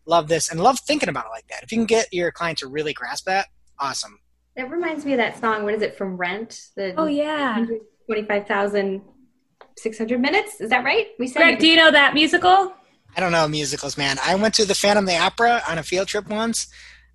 [0.05, 1.63] love this and love thinking about it like that.
[1.63, 3.47] If you can get your client to really grasp that
[3.79, 4.19] awesome.
[4.55, 6.67] That reminds me of that song what is it from rent?
[6.75, 7.65] The oh yeah.
[8.07, 10.61] 25600 minutes?
[10.61, 11.07] Is that right?
[11.19, 12.73] We said Greg, do you know that musical?
[13.15, 14.17] I don't know musicals, man.
[14.23, 16.67] I went to the Phantom of the Opera on a field trip once,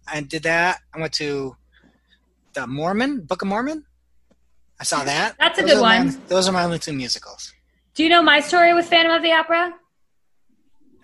[0.06, 0.80] I did that.
[0.94, 1.56] I went to
[2.54, 3.84] the Mormon Book of Mormon.
[4.80, 5.36] I saw that.
[5.38, 6.06] That's a those good one.
[6.06, 7.52] My, those are my only two musicals.
[7.94, 9.74] Do you know my story with Phantom of the Opera?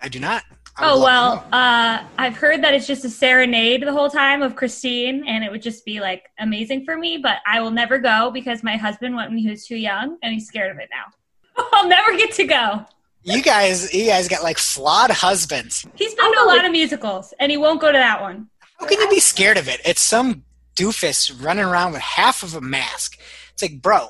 [0.01, 0.43] I do not.
[0.77, 4.55] I oh well, uh, I've heard that it's just a serenade the whole time of
[4.55, 7.17] Christine, and it would just be like amazing for me.
[7.17, 10.33] But I will never go because my husband went when he was too young, and
[10.33, 11.63] he's scared of it now.
[11.73, 12.85] I'll never get to go.
[13.23, 15.85] You guys, you guys got like flawed husbands.
[15.95, 18.47] He's been to a lot of musicals, and he won't go to that one.
[18.79, 19.81] How can you be scared of it?
[19.85, 20.43] It's some
[20.75, 23.19] doofus running around with half of a mask.
[23.51, 24.09] It's like, bro,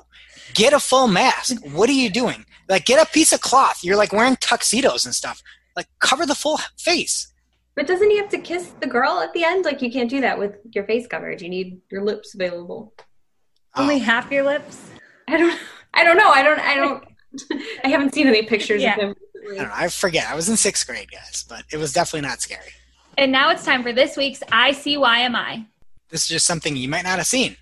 [0.53, 1.58] get a full mask.
[1.73, 2.45] What are you doing?
[2.67, 3.84] Like, get a piece of cloth.
[3.84, 5.41] You're like wearing tuxedos and stuff.
[5.75, 7.34] Like, cover the full face.
[7.75, 9.65] But doesn't he have to kiss the girl at the end?
[9.65, 11.41] Like, you can't do that with your face covered.
[11.41, 12.93] You need your lips available.
[13.75, 13.84] Oh.
[13.84, 14.91] Only half your lips.
[15.27, 15.58] I don't.
[15.93, 16.29] I don't know.
[16.29, 16.60] I don't.
[16.60, 17.03] I don't.
[17.84, 18.93] I haven't seen any pictures yeah.
[18.95, 19.15] of him.
[19.51, 19.73] I don't know.
[19.73, 20.27] I forget.
[20.27, 22.71] I was in sixth grade, guys, but it was definitely not scary.
[23.19, 25.65] And now it's time for this week's ICYMI.
[26.08, 27.58] This is just something you might not have seen.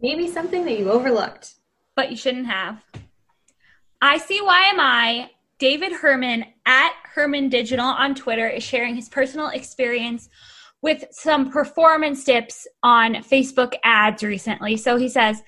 [0.00, 1.52] Maybe something that you overlooked.
[1.94, 2.82] But you shouldn't have.
[4.02, 5.28] ICYMI,
[5.60, 10.28] David Herman at Herman Digital on Twitter is sharing his personal experience
[10.82, 14.76] with some performance tips on Facebook ads recently.
[14.76, 15.40] So he says,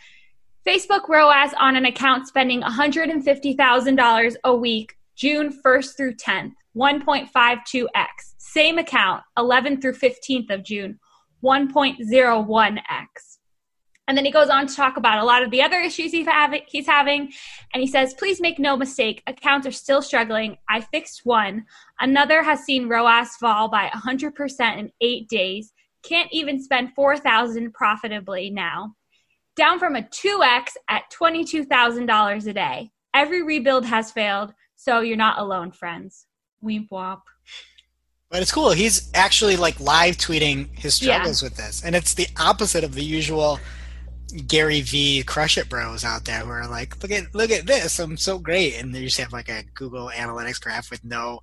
[0.65, 8.28] Facebook ROAS on an account spending $150,000 a week, June 1st through 10th, 1.52x.
[8.59, 10.99] Same account, 11th through 15th of June,
[11.45, 13.07] 1.01x.
[14.09, 16.27] And then he goes on to talk about a lot of the other issues he's
[16.27, 17.31] having.
[17.73, 20.57] And he says, please make no mistake, accounts are still struggling.
[20.69, 21.67] I fixed one.
[22.01, 25.73] Another has seen ROAS fall by 100% in eight days.
[26.03, 28.97] Can't even spend 4000 profitably now.
[29.55, 32.91] Down from a 2x at $22,000 a day.
[33.15, 34.53] Every rebuild has failed.
[34.75, 36.27] So you're not alone, friends.
[36.61, 37.21] Weep womp.
[38.31, 38.73] But it's cool.
[38.73, 43.05] He's actually like live tweeting his struggles with this, and it's the opposite of the
[43.05, 43.59] usual
[44.47, 47.99] Gary V crush it bros out there who are like, look at look at this,
[47.99, 51.41] I'm so great, and they just have like a Google Analytics graph with no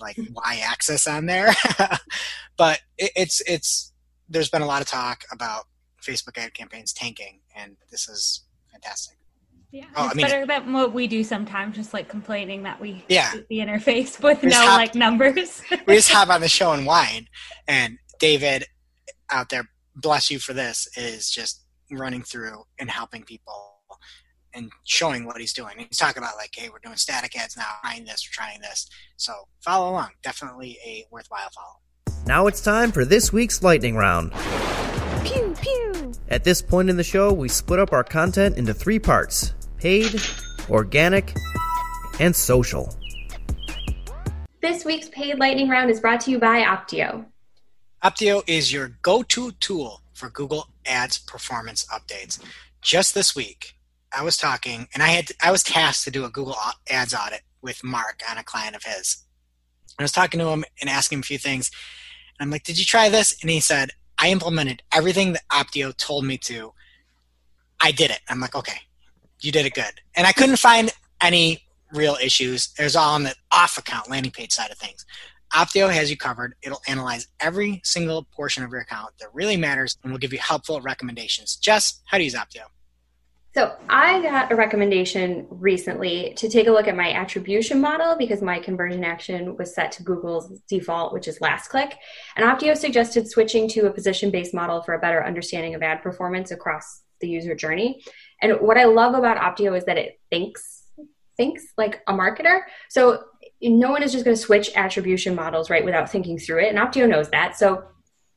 [0.00, 0.32] like hmm.
[0.32, 1.52] y axis on there.
[2.56, 3.92] but it, it's it's
[4.28, 5.64] there's been a lot of talk about
[6.02, 9.18] Facebook ad campaigns tanking, and this is fantastic.
[9.72, 12.78] Yeah, Oh, I it's mean- better than what we do sometimes, just like complaining that
[12.78, 13.30] we Yeah.
[13.32, 15.62] hate the interface with no just have- like numbers.
[15.86, 17.26] we just hop on the show and whine.
[17.66, 18.66] And David
[19.30, 19.64] out there,
[19.96, 23.78] bless you for this, is just running through and helping people
[24.54, 25.74] and showing what he's doing.
[25.78, 28.86] He's talking about like, hey, we're doing static ads now, trying this, we're trying this.
[29.16, 29.32] So
[29.64, 30.10] follow along.
[30.22, 32.16] Definitely a worthwhile follow.
[32.26, 34.32] Now it's time for this week's lightning round.
[35.24, 36.12] Pew pew.
[36.28, 40.22] At this point in the show, we split up our content into three parts paid,
[40.70, 41.34] organic,
[42.20, 42.96] and social.
[44.60, 47.26] This week's paid lightning round is brought to you by Opteo.
[48.04, 52.38] Opteo is your go-to tool for Google Ads performance updates.
[52.80, 53.74] Just this week,
[54.16, 56.56] I was talking, and I had I was tasked to do a Google
[56.88, 59.24] Ads audit with Mark on a client of his.
[59.98, 61.72] I was talking to him and asking him a few things.
[62.38, 65.96] And I'm like, "Did you try this?" And he said, "I implemented everything that Opteo
[65.96, 66.72] told me to.
[67.80, 68.80] I did it." I'm like, "Okay,
[69.42, 72.72] you did it good." And I couldn't find any real issues.
[72.78, 75.04] Was all on the off account landing page side of things.
[75.52, 76.54] Opteo has you covered.
[76.62, 80.38] It'll analyze every single portion of your account that really matters and will give you
[80.38, 81.56] helpful recommendations.
[81.56, 82.62] Jess, how to use Opteo?
[83.54, 88.40] So I got a recommendation recently to take a look at my attribution model because
[88.40, 91.98] my conversion action was set to Google's default, which is last click.
[92.34, 96.50] And Opteo suggested switching to a position-based model for a better understanding of ad performance
[96.50, 98.02] across the user journey.
[98.42, 100.82] And what I love about Opteo is that it thinks
[101.36, 102.60] thinks like a marketer.
[102.90, 103.24] So
[103.62, 106.68] no one is just going to switch attribution models right without thinking through it.
[106.68, 107.56] And Opteo knows that.
[107.56, 107.84] So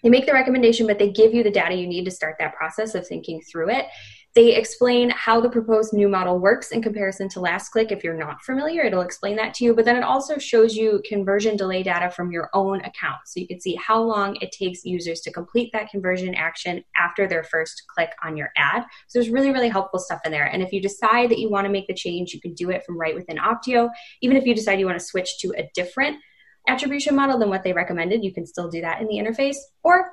[0.02, 2.56] they make the recommendation, but they give you the data you need to start that
[2.56, 3.88] process of thinking through it.
[4.36, 7.94] They explain how the proposed new model works in comparison to last click.
[7.94, 9.74] If you're not familiar, it'll explain that to you.
[9.74, 13.20] But then it also shows you conversion delay data from your own account.
[13.28, 17.30] So you can see how long it takes users to complete that conversion action after
[17.30, 18.84] their first click on your ad.
[19.08, 20.48] So there's really, really helpful stuff in there.
[20.48, 22.84] And if you decide that you want to make the change, you can do it
[22.86, 23.90] from right within Opteo.
[24.22, 26.18] Even if you decide you want to switch to a different
[26.68, 29.56] attribution model than what they recommended, you can still do that in the interface.
[29.82, 30.10] Or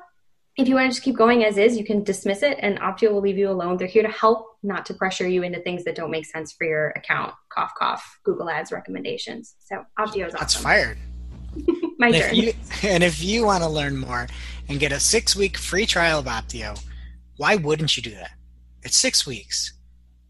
[0.56, 3.10] if you want to just keep going as is, you can dismiss it and Opteo
[3.12, 3.76] will leave you alone.
[3.78, 6.64] They're here to help, not to pressure you into things that don't make sense for
[6.66, 7.32] your account.
[7.48, 9.54] Cough, cough, Google Ads recommendations.
[9.60, 10.38] So Opteo is awesome.
[10.40, 10.98] That's fired.
[11.98, 12.34] My And turn.
[12.34, 12.52] if, you,
[12.88, 14.26] and if you want to learn more
[14.68, 16.78] and get a six week free trial of Opteo,
[17.36, 18.32] why wouldn't you do that?
[18.82, 19.72] It's six weeks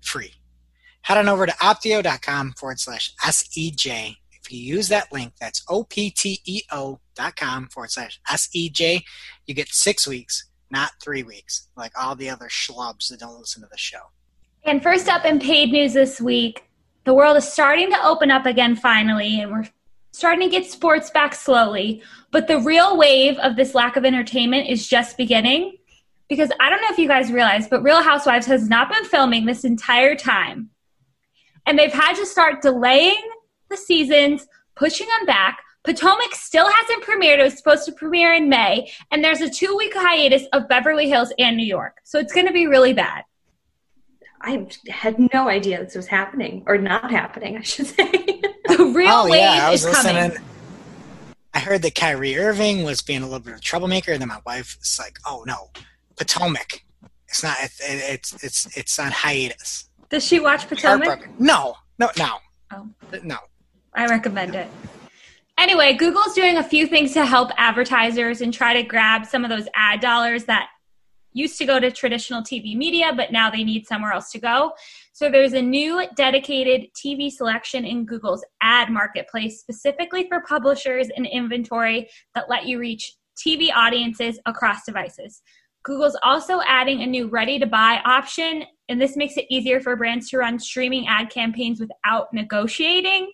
[0.03, 0.35] free.
[1.03, 4.17] Head on over to opteo.com forward slash SEJ.
[4.53, 9.03] You use that link, that's O P T E O dot com forward slash SEJ,
[9.47, 13.63] you get six weeks, not three weeks, like all the other schlubs that don't listen
[13.63, 14.11] to the show.
[14.65, 16.65] And first up in paid news this week,
[17.05, 19.69] the world is starting to open up again finally, and we're
[20.13, 22.03] starting to get sports back slowly.
[22.31, 25.79] But the real wave of this lack of entertainment is just beginning.
[26.29, 29.45] Because I don't know if you guys realize, but Real Housewives has not been filming
[29.45, 30.71] this entire time.
[31.67, 33.21] And they've had to start delaying
[33.73, 35.59] the seasons, pushing them back.
[35.85, 37.41] Potomac still hasn't premiered.
[37.41, 38.93] It was supposed to premiere in May.
[39.11, 41.97] And there's a two week hiatus of Beverly Hills and New York.
[42.05, 43.25] So it's going to be really bad.
[44.41, 48.13] I had no idea this was happening or not happening, I should say.
[48.65, 50.33] The real oh, wave yeah, I was is coming.
[51.53, 54.29] I heard that Kyrie Irving was being a little bit of a troublemaker, and then
[54.29, 55.71] my wife is like, "Oh no,
[56.17, 56.85] Potomac.
[57.29, 57.57] It's not.
[57.61, 61.07] It's it's it's, it's on hiatus." Does she watch Potomac?
[61.07, 61.35] Heartbroken.
[61.39, 62.39] No, no, no,
[62.73, 62.89] Oh.
[63.23, 63.37] no.
[63.95, 64.69] I recommend it.
[65.59, 69.51] Anyway, Google's doing a few things to help advertisers and try to grab some of
[69.51, 70.69] those ad dollars that
[71.35, 74.73] used to go to traditional TV media, but now they need somewhere else to go.
[75.13, 81.27] So there's a new dedicated TV selection in Google's ad marketplace specifically for publishers and
[81.27, 85.43] inventory that let you reach TV audiences across devices.
[85.85, 89.97] Google's also adding a new ready to buy option, and this makes it easier for
[89.97, 93.31] brands to run streaming ad campaigns without negotiating,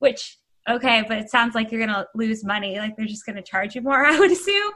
[0.00, 2.78] which, okay, but it sounds like you're going to lose money.
[2.78, 4.72] Like they're just going to charge you more, I would assume.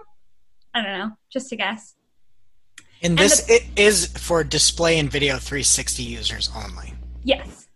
[0.73, 1.95] I don't know, just a guess.
[3.03, 6.95] And this it is for display and video 360 users only.
[7.23, 7.69] Yes.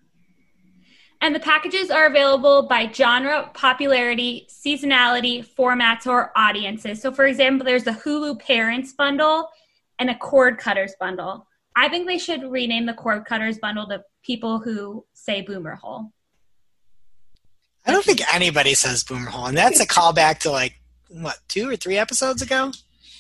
[1.20, 7.02] And the packages are available by genre, popularity, seasonality, formats, or audiences.
[7.02, 9.48] So, for example, there's a Hulu Parents bundle
[9.98, 11.46] and a Cord Cutters bundle.
[11.76, 16.12] I think they should rename the Cord Cutters bundle to people who say boomer hole.
[17.88, 20.78] I don't think anybody says boomer hole, and that's a callback to like
[21.08, 22.70] what two or three episodes ago.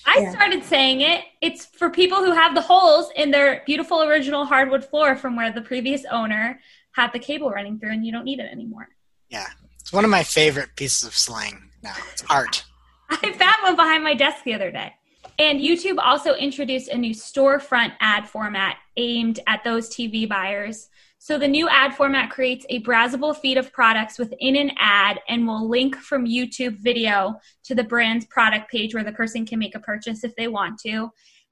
[0.06, 0.30] I Yeah.
[0.32, 1.24] started saying it.
[1.40, 5.50] It's for people who have the holes in their beautiful original hardwood floor from where
[5.50, 6.60] the previous owner
[6.92, 8.88] had the cable running through, and you don't need it anymore.
[9.30, 9.46] Yeah,
[9.80, 11.70] it's one of my favorite pieces of slang.
[11.82, 12.64] Now it's art.
[13.10, 14.92] I found one behind my desk the other day.
[15.38, 20.87] And YouTube also introduced a new storefront ad format aimed at those TV buyers.
[21.28, 25.46] So the new ad format creates a browsable feed of products within an ad and
[25.46, 29.74] will link from YouTube video to the brand's product page where the person can make
[29.74, 31.10] a purchase if they want to.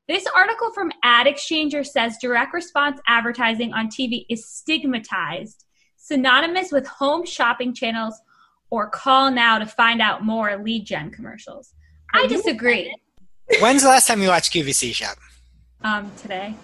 [0.08, 5.66] This article from Ad Exchanger says direct response advertising on TV is stigmatized,
[5.98, 8.18] synonymous with home shopping channels
[8.70, 11.74] or call now to find out more lead gen commercials.
[12.14, 12.96] I disagree.
[13.60, 15.18] When's the last time you watched QVC Shop?
[15.82, 16.54] Um, today,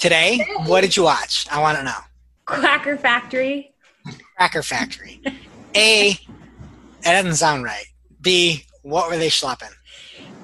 [0.00, 0.44] Today?
[0.64, 1.46] What did you watch?
[1.48, 2.09] I want to know.
[2.50, 3.74] Quacker Factory.
[4.36, 5.22] Cracker Factory.
[5.76, 6.18] A,
[7.02, 7.86] that doesn't sound right.
[8.20, 9.72] B, what were they schlepping?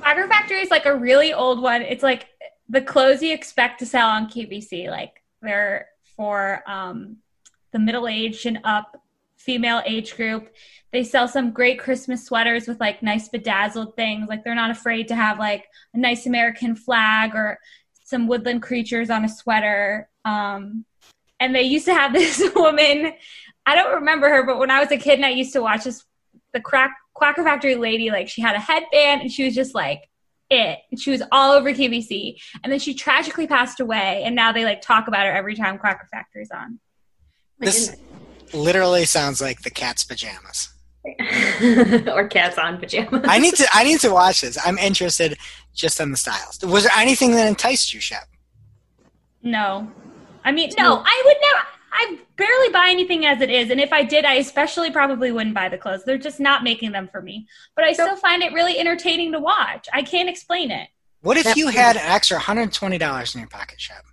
[0.00, 1.82] Quacker Factory is like a really old one.
[1.82, 2.28] It's like
[2.68, 4.88] the clothes you expect to sell on QVC.
[4.88, 7.16] Like they're for um,
[7.72, 9.02] the middle aged and up
[9.36, 10.48] female age group.
[10.92, 14.28] They sell some great Christmas sweaters with like nice bedazzled things.
[14.28, 17.58] Like they're not afraid to have like a nice American flag or
[18.04, 20.08] some woodland creatures on a sweater.
[20.24, 20.84] Um,
[21.40, 23.12] and they used to have this woman.
[23.64, 25.84] I don't remember her, but when I was a kid and I used to watch
[25.84, 26.04] this,
[26.52, 30.08] the crack Quacker Factory lady, like she had a headband and she was just like
[30.50, 30.78] it.
[30.90, 32.36] And she was all over QVC.
[32.62, 34.22] And then she tragically passed away.
[34.24, 36.78] And now they like talk about her every time Quacker Factory's on.
[37.58, 37.96] My This
[38.52, 40.68] literally sounds like the cat's pajamas.
[42.08, 43.24] or cats on pajamas.
[43.28, 44.58] I need to I need to watch this.
[44.64, 45.38] I'm interested
[45.72, 46.60] just in the styles.
[46.64, 48.26] Was there anything that enticed you, Shep?
[49.42, 49.90] No.
[50.46, 51.66] I mean, no, I would never.
[51.92, 53.70] I barely buy anything as it is.
[53.70, 56.04] And if I did, I especially probably wouldn't buy the clothes.
[56.04, 57.46] They're just not making them for me.
[57.74, 59.88] But I still find it really entertaining to watch.
[59.92, 60.88] I can't explain it.
[61.22, 64.04] What if That- you had an extra $120 in your pocket, Shep?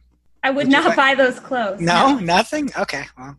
[0.42, 1.80] I would Would not buy- buy those clothes.
[1.82, 2.72] No, nothing?
[2.78, 3.38] Okay, well,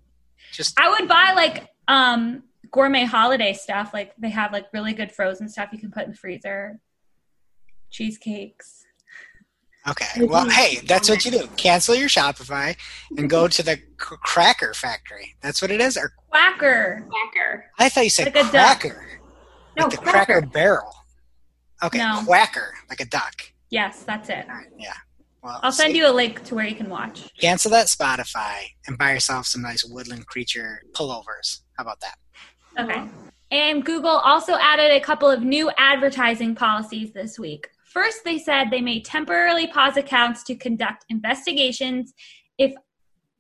[0.53, 3.93] just I would buy like um gourmet holiday stuff.
[3.93, 6.79] Like they have like really good frozen stuff you can put in the freezer.
[7.91, 8.84] Cheesecakes.
[9.89, 10.25] Okay.
[10.27, 11.47] Well, hey, that's what you do.
[11.57, 12.77] Cancel your Shopify
[13.17, 13.83] and go to the c-
[14.23, 15.35] Cracker Factory.
[15.43, 15.97] That's what it is?
[15.97, 17.07] Or Quacker.
[17.09, 17.63] Quacker.
[17.79, 18.81] I thought you said Like a duck.
[18.81, 19.21] cracker.
[19.77, 20.25] No, like the cracker.
[20.41, 20.47] cracker.
[20.47, 20.95] barrel.
[21.83, 22.23] Okay, No.
[22.25, 23.43] quacker, like a duck.
[23.71, 24.47] Yes, that's it.
[24.49, 24.95] All right, yeah.
[25.43, 27.29] Well, I'll send see, you a link to where you can watch.
[27.39, 31.61] cancel that Spotify and buy yourself some nice woodland creature pullovers.
[31.77, 32.17] How about that?
[32.81, 33.03] Okay.
[33.51, 37.69] And Google also added a couple of new advertising policies this week.
[37.95, 42.13] First, they said they may temporarily pause accounts to conduct investigations
[42.59, 42.75] if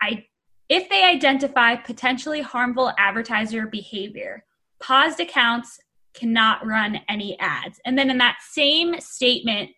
[0.00, 0.26] I
[0.68, 4.44] if they identify potentially harmful advertiser behavior.
[4.80, 5.80] Paused accounts
[6.14, 7.80] cannot run any ads.
[7.84, 9.70] And then in that same statement,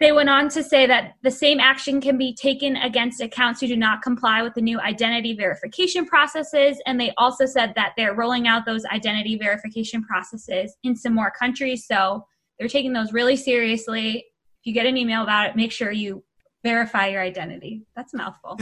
[0.00, 3.66] they went on to say that the same action can be taken against accounts who
[3.66, 6.80] do not comply with the new identity verification processes.
[6.86, 11.30] And they also said that they're rolling out those identity verification processes in some more
[11.30, 11.86] countries.
[11.86, 12.24] So
[12.58, 14.26] they're taking those really seriously.
[14.60, 16.24] If you get an email about it, make sure you
[16.64, 17.82] verify your identity.
[17.94, 18.58] That's a mouthful.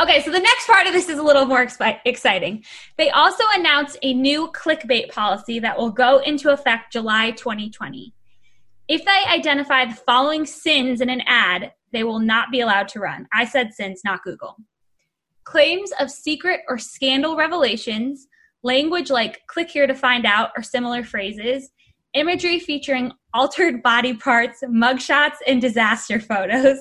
[0.00, 2.64] Okay, so the next part of this is a little more expi- exciting.
[2.96, 8.14] They also announced a new clickbait policy that will go into effect July 2020.
[8.88, 13.00] If they identify the following sins in an ad, they will not be allowed to
[13.00, 13.26] run.
[13.32, 14.56] I said sins, not Google.
[15.44, 18.26] Claims of secret or scandal revelations,
[18.62, 21.70] language like click here to find out or similar phrases,
[22.14, 26.78] imagery featuring altered body parts, mugshots, and disaster photos,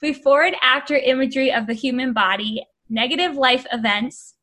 [0.00, 4.34] before and after imagery of the human body, negative life events,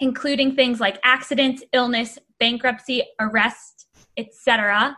[0.00, 3.86] including things like accidents, illness, bankruptcy, arrest,
[4.16, 4.96] etc.,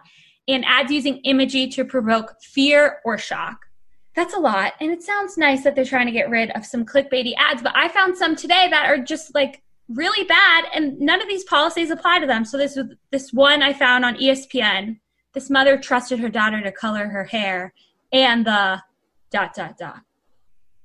[0.49, 3.67] and ads using imagery to provoke fear or shock.
[4.15, 6.87] That's a lot, and it sounds nice that they're trying to get rid of some
[6.87, 11.21] clickbaity ads, but I found some today that are just like really bad, and none
[11.21, 12.45] of these policies apply to them.
[12.45, 14.99] So this was this one I found on ESPN.
[15.35, 17.73] This mother trusted her daughter to color her hair,
[18.13, 18.83] and the
[19.31, 20.01] dot dot dot.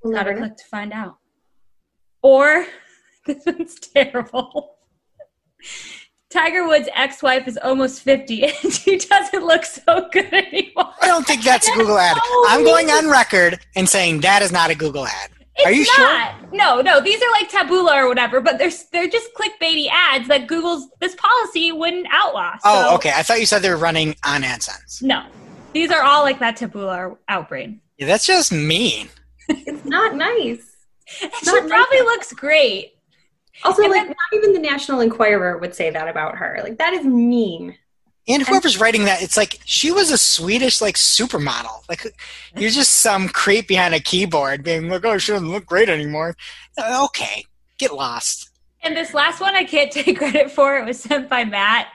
[0.03, 1.17] We'll Gotta never click to find out.
[2.21, 2.65] Or
[3.25, 4.77] this one's terrible.
[6.31, 10.93] Tiger Woods' ex-wife is almost 50 and she doesn't look so good anymore.
[11.01, 12.17] I don't think that's a Google ad.
[12.47, 15.31] I'm going on record and saying that is not a Google ad.
[15.61, 16.29] It's Are you sure?
[16.53, 20.47] No, no, these are like Taboola or whatever, but they're they're just clickbaity ads that
[20.47, 22.53] Google's this policy wouldn't outlaw.
[22.63, 23.11] Oh, okay.
[23.15, 25.01] I thought you said they were running on AdSense.
[25.01, 25.23] No,
[25.73, 27.79] these are all like that Taboola or outbrain.
[27.97, 29.09] Yeah, that's just mean.
[29.49, 30.63] It's not nice.
[31.07, 32.05] She Not probably nice.
[32.05, 32.93] looks great.
[33.65, 36.59] Also, And like, then- not even the National Enquirer would say that about her.
[36.63, 37.75] Like, that is mean.
[38.27, 41.87] And whoever's writing that, it's like she was a Swedish like supermodel.
[41.89, 42.05] Like
[42.55, 46.35] you're just some creep behind a keyboard being like, "Oh, she doesn't look great anymore."
[46.77, 47.45] Uh, Okay,
[47.79, 48.49] get lost.
[48.83, 50.77] And this last one I can't take credit for.
[50.77, 51.87] It was sent by Matt.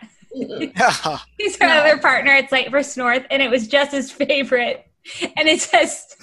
[0.81, 4.85] Oh, He's our other partner It's Cypress North, and it was just his favorite.
[5.37, 6.17] And it says,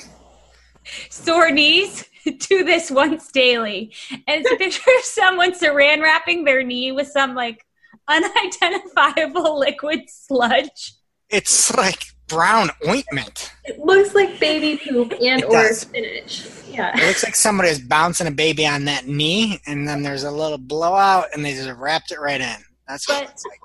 [1.09, 3.93] sore knees, do this once daily.
[4.11, 7.65] And it's a picture of someone saran wrapping their knee with some like
[8.07, 10.93] unidentifiable liquid sludge.
[11.29, 13.51] it's like brown ointment.
[13.65, 15.81] It looks like baby poop and It or does.
[15.81, 16.47] spinach.
[16.69, 16.97] Yeah.
[16.97, 20.31] It looks like somebody is bouncing a baby on that knee, and then there's a
[20.31, 22.55] little blowout, and they just wrapped it right in.
[22.87, 23.59] That's what it's like.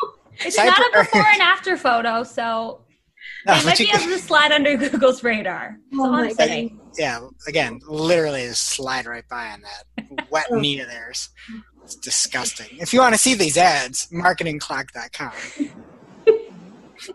[0.44, 2.82] It's Cyber- not a before and after photo, so
[3.46, 5.76] No, they might you be able to slide under Google's radar.
[5.90, 6.80] That's Oh all my I'm saying.
[6.98, 10.58] yeah, again, literally just slide right by on that wet oh.
[10.60, 11.30] knee of theirs.
[11.88, 12.76] It's disgusting.
[12.78, 15.32] If you want to see these ads, marketingoclock.com.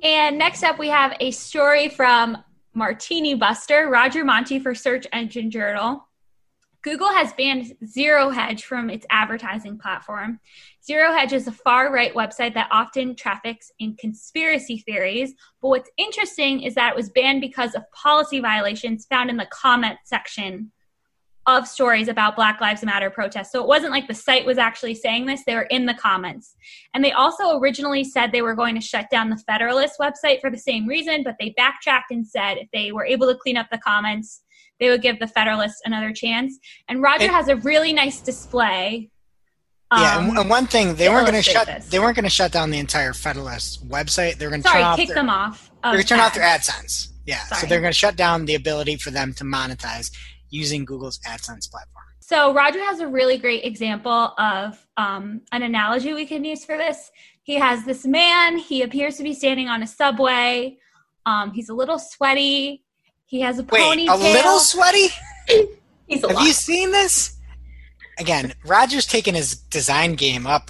[0.01, 2.39] And next up, we have a story from
[2.75, 6.07] Martinibuster, Roger Montti for Search Engine Journal.
[6.81, 10.39] Google has banned Zero Hedge from its advertising platform.
[10.83, 15.35] Zero Hedge is a far right website that often traffics in conspiracy theories.
[15.61, 19.47] But what's interesting is that it was banned because of policy violations found in the
[19.51, 20.71] comment section
[21.45, 23.51] of stories about Black Lives Matter protests.
[23.51, 26.55] So it wasn't like the site was actually saying this, they were in the comments.
[26.93, 30.49] And they also originally said they were going to shut down the Federalist website for
[30.49, 33.67] the same reason, but they backtracked and said if they were able to clean up
[33.71, 34.41] the comments,
[34.79, 36.57] they would give the Federalist another chance.
[36.87, 39.09] And Roger It- has a really nice display.
[39.95, 41.87] yeah, um, and, one thing they weren't going to shut this.
[41.89, 44.37] they weren't going to shut down the entire Federalist website.
[44.37, 45.69] They were going to sorry, turn off kick their, them off.
[45.83, 46.43] they of were gonna turn off their.
[46.43, 47.09] AdSense.
[47.25, 50.11] Yeah, so they're going to shut down the ability for them to monetize
[50.53, 52.05] using Google's AdSense platform.
[52.19, 56.77] So Roger has a really great example of um, an analogy we can use for
[56.77, 57.11] this.
[57.41, 58.57] He has this man.
[58.57, 60.77] He appears to be standing on a subway.
[61.25, 62.83] Um, he's a little sweaty.
[63.25, 64.13] He has a Wait, ponytail.
[64.13, 65.07] a little sweaty?
[66.07, 66.45] He's a Have lot.
[66.45, 67.37] you seen this?
[68.19, 70.69] Again, Roger's taken his design game up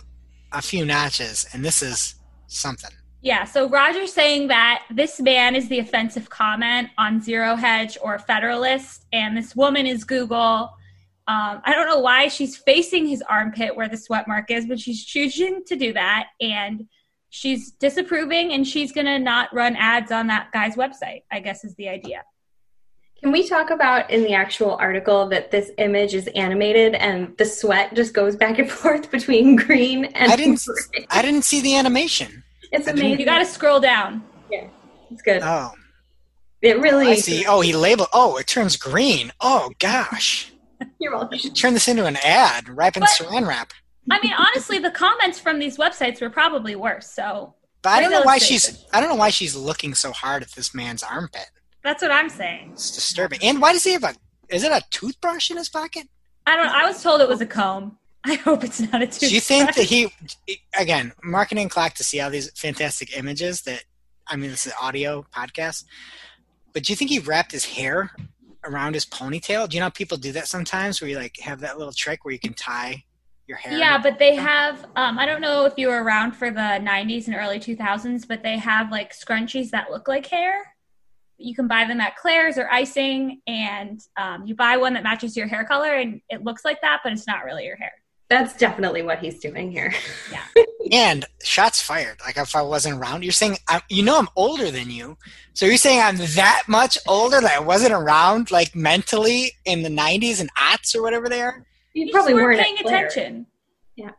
[0.53, 2.15] a few notches, and this is
[2.47, 2.91] something.
[3.23, 8.19] Yeah, so Roger's saying that this man is the offensive comment on Zero Hedge or
[8.19, 10.69] Federalist, and this woman is Google.
[11.25, 14.77] Um, I don't know why she's facing his armpit where the sweat mark is, but
[14.77, 16.85] she's choosing to do that, and
[17.29, 21.23] she's disapproving, and she's gonna not run ads on that guy's website.
[21.31, 22.25] I guess is the idea.
[23.21, 27.45] Can we talk about in the actual article that this image is animated and the
[27.45, 30.61] sweat just goes back and forth between green and I didn't.
[30.65, 31.05] gray?
[31.09, 32.42] I didn't see the animation.
[32.73, 33.19] It's I didn't- amazing.
[33.19, 34.23] You got to scroll down.
[34.51, 34.67] Yeah,
[35.11, 35.41] it's good.
[35.43, 35.71] Oh,
[36.61, 37.07] it really.
[37.07, 37.45] I see.
[37.45, 38.09] Oh, he labeled.
[38.13, 39.31] Oh, it turns green.
[39.39, 40.51] Oh gosh,
[40.99, 41.33] You're welcome.
[41.33, 42.67] you should turn this into an ad.
[42.69, 43.71] Wrap in But- Saran wrap.
[44.11, 47.09] I mean, honestly, the comments from these websites were probably worse.
[47.09, 47.53] So
[47.83, 48.73] But I don't know why illustration.
[48.75, 48.85] she's.
[48.91, 51.45] I don't know why she's looking so hard at this man's armpit.
[51.83, 52.71] that's what I'm saying.
[52.73, 53.39] It's disturbing.
[53.43, 54.13] And why does he have a?
[54.49, 56.07] Is it a toothbrush in his pocket?
[56.45, 56.67] I don't.
[56.67, 57.97] I was told it was a comb.
[58.25, 59.29] I hope it's not a toothbrush.
[59.29, 60.13] Do you think that he,
[60.77, 63.83] again, marketing clock to see all these fantastic images that,
[64.27, 65.83] I mean, this is an audio podcast,
[66.73, 68.11] but do you think he wrapped his hair
[68.63, 69.67] around his ponytail?
[69.67, 72.23] Do you know how people do that sometimes where you like have that little trick
[72.23, 73.03] where you can tie
[73.45, 73.77] your hair?
[73.77, 74.85] Yeah, but they have.
[74.95, 78.41] Um, I don't know if you were around for the '90s and early 2000s, but
[78.41, 80.73] they have like scrunchies that look like hair.
[81.37, 85.35] You can buy them at Claire's or Icing, and um, you buy one that matches
[85.35, 87.91] your hair color, and it looks like that, but it's not really your hair.
[88.33, 89.93] That's definitely what he's doing here.
[90.31, 90.63] Yeah.
[90.91, 92.17] and shots fired.
[92.25, 95.17] Like if I wasn't around, you're saying, I, you know, I'm older than you.
[95.53, 99.89] So you're saying I'm that much older that I wasn't around, like mentally in the
[99.89, 101.63] 90s and aughts or whatever they are?
[101.93, 103.45] You You probably just weren't weren't paying attention.
[103.95, 104.09] Yeah.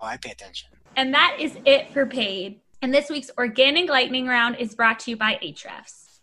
[0.00, 0.68] Oh, I pay attention.
[0.94, 2.60] And that is it for paid.
[2.80, 6.20] And this week's organic lightning round is brought to you by Ahrefs.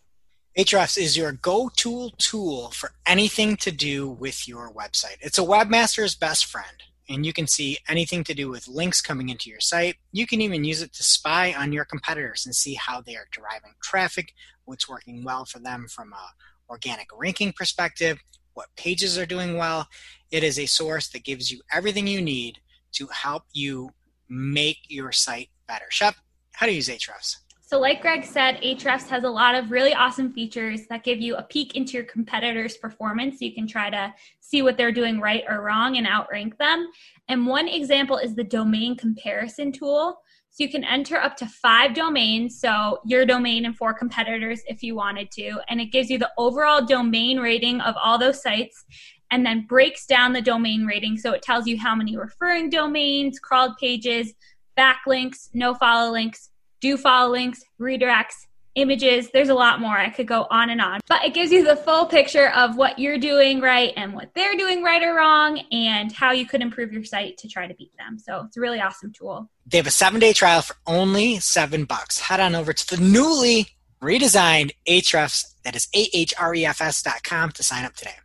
[0.56, 5.16] Ahrefs is your go-to tool for anything to do with your website.
[5.20, 6.82] It's a webmaster's best friend,
[7.12, 9.96] and you can see anything to do with links coming into your site.
[10.12, 13.28] You can even use it to spy on your competitors and see how they are
[13.32, 14.32] deriving traffic,
[14.64, 16.26] what's working well for them from a
[16.70, 18.18] organic ranking perspective,
[18.54, 19.88] what pages are doing well.
[20.30, 22.60] It is a source that gives you everything you need
[22.92, 23.90] to help you
[24.28, 25.86] make your site better.
[25.90, 26.14] Shep,
[26.52, 27.36] how do you use Ahrefs?
[27.72, 31.36] So, like Greg said, Ahrefs has a lot of really awesome features that give you
[31.36, 33.40] a peek into your competitors' performance.
[33.40, 36.86] You can try to see what they're doing right or wrong and outrank them.
[37.28, 40.18] And one example is the domain comparison tool.
[40.50, 44.82] So you can enter up to five domains, so your domain and four competitors if
[44.82, 48.84] you wanted to, and it gives you the overall domain rating of all those sites.
[49.30, 51.16] and then breaks down the domain rating.
[51.16, 54.34] So it tells you how many referring domains, crawled pages,
[54.78, 56.50] backlinks, no follow links,
[56.82, 59.30] do follow links, redirects, images.
[59.30, 59.96] There's a lot more.
[59.96, 61.00] I could go on and on.
[61.08, 64.56] But it gives you the full picture of what you're doing right and what they're
[64.56, 67.92] doing right or wrong and how you could improve your site to try to beat
[67.98, 68.18] them.
[68.18, 69.48] So it's a really awesome tool.
[69.66, 72.18] They have a seven day trial for only seven bucks.
[72.18, 73.68] Head on over to the newly
[74.02, 78.16] redesigned Ahrefs, that is A-H-R-E-F-S dot com to sign up today.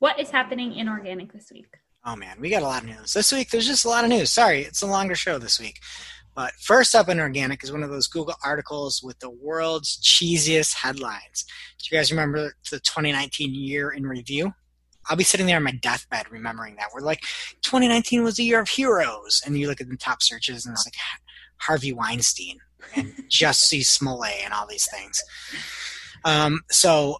[0.00, 1.72] What is happening in organic this week?
[2.04, 3.12] Oh man, we got a lot of news.
[3.12, 4.32] This week there's just a lot of news.
[4.32, 5.80] Sorry, it's a longer show this week.
[6.38, 10.72] But first up in organic is one of those Google articles with the world's cheesiest
[10.72, 11.44] headlines.
[11.80, 14.54] Do you guys remember the 2019 year in review?
[15.10, 16.90] I'll be sitting there on my deathbed remembering that.
[16.94, 17.22] We're like,
[17.62, 19.42] 2019 was the year of heroes.
[19.44, 20.94] And you look at the top searches and it's like
[21.56, 22.60] Harvey Weinstein
[22.94, 25.20] and Jussie Smollett and all these things.
[26.24, 27.16] Um, so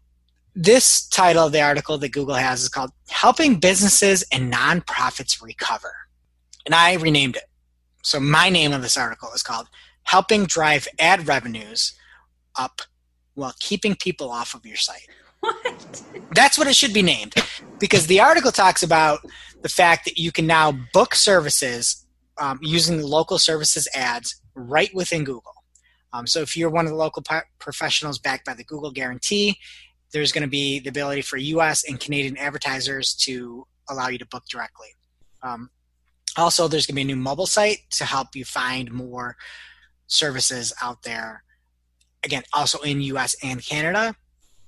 [0.54, 5.92] this title of the article that Google has is called Helping Businesses and Nonprofits Recover.
[6.64, 7.47] And I renamed it.
[8.02, 9.68] So my name of this article is called
[10.04, 11.94] Helping Drive Ad Revenues
[12.56, 12.80] Up
[13.34, 15.08] While Keeping People Off of Your Site.
[15.40, 16.02] What?
[16.32, 17.34] That's what it should be named
[17.78, 19.20] because the article talks about
[19.62, 22.04] the fact that you can now book services
[22.38, 25.54] um, using local services ads right within Google.
[26.12, 29.58] Um, so if you're one of the local po- professionals backed by the Google Guarantee,
[30.12, 31.84] there's going to be the ability for U.S.
[31.86, 34.88] and Canadian advertisers to allow you to book directly.
[35.42, 35.70] Um,
[36.36, 39.36] also, there's going to be a new mobile site to help you find more
[40.06, 41.42] services out there.
[42.24, 43.36] Again, also in U.S.
[43.42, 44.14] and Canada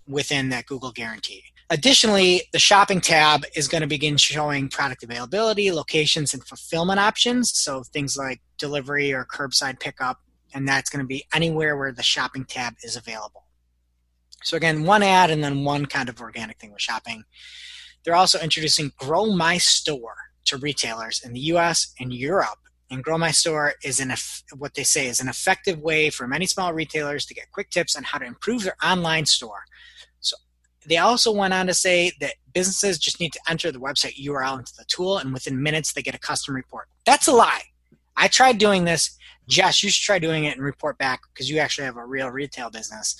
[0.07, 1.43] within that Google guarantee.
[1.69, 7.57] Additionally, the shopping tab is going to begin showing product availability, locations, and fulfillment options.
[7.57, 10.19] So things like delivery or curbside pickup,
[10.53, 13.45] and that's going to be anywhere where the shopping tab is available.
[14.43, 17.23] So again, one ad and then one kind of organic thing with shopping.
[18.05, 20.17] They're also introducing Grow My Store
[20.47, 21.95] to retailers in the U.S.
[22.01, 22.59] and Europe.
[22.91, 24.13] And Grow My Store is an
[24.59, 27.95] what they say is an effective way for many small retailers to get quick tips
[27.95, 29.63] on how to improve their online store.
[30.21, 30.37] So
[30.85, 34.59] they also went on to say that businesses just need to enter the website URL
[34.59, 36.89] into the tool, and within minutes they get a custom report.
[37.07, 37.63] That's a lie.
[38.17, 39.17] I tried doing this.
[39.49, 42.29] Jess, you should try doing it and report back because you actually have a real
[42.29, 43.17] retail business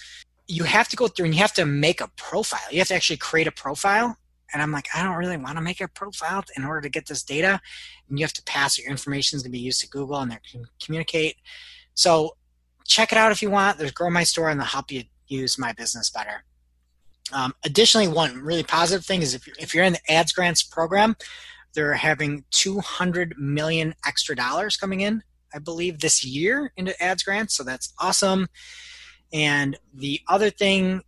[0.51, 2.61] you have to go through and you have to make a profile.
[2.71, 4.17] You have to actually create a profile.
[4.53, 7.07] And I'm like, I don't really want to make a profile in order to get
[7.07, 7.61] this data.
[8.09, 10.31] And you have to pass your information is going to be used to Google and
[10.31, 11.37] they can communicate.
[11.95, 12.37] So
[12.87, 13.79] check it out if you want.
[13.79, 16.45] There's Grow My Store and they'll help you use my business better.
[17.33, 20.63] Um, additionally, one really positive thing is if you're, if you're in the ads grants
[20.63, 21.17] program,
[21.75, 25.23] they're having 200 million extra dollars coming in,
[25.55, 27.55] I believe, this year into ads grants.
[27.55, 28.49] So that's awesome.
[29.33, 31.03] And the other thing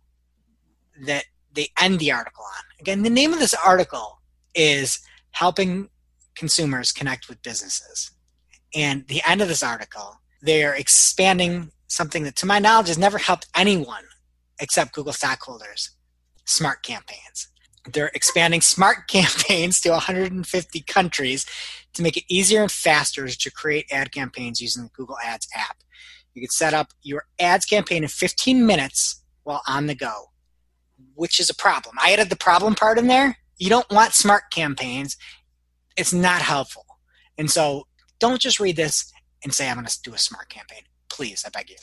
[1.05, 4.19] that they end the article on again, the name of this article
[4.53, 4.99] is
[5.31, 5.87] Helping
[6.35, 8.11] Consumers Connect with Businesses.
[8.75, 12.97] And the end of this article, they are expanding something that, to my knowledge, has
[12.97, 14.03] never helped anyone
[14.59, 15.91] except Google stockholders
[16.43, 17.47] smart campaigns.
[17.89, 21.45] They're expanding smart campaigns to 150 countries
[21.93, 25.77] to make it easier and faster to create ad campaigns using the Google Ads app.
[26.33, 30.32] You can set up your ads campaign in 15 minutes while on the go,
[31.15, 31.95] which is a problem.
[31.99, 33.37] I added the problem part in there.
[33.57, 35.17] You don't want smart campaigns.
[35.95, 36.85] It's not helpful.
[37.37, 37.87] And so
[38.19, 39.11] don't just read this
[39.43, 40.83] and say, I'm going to do a smart campaign.
[41.09, 41.75] Please, I beg you.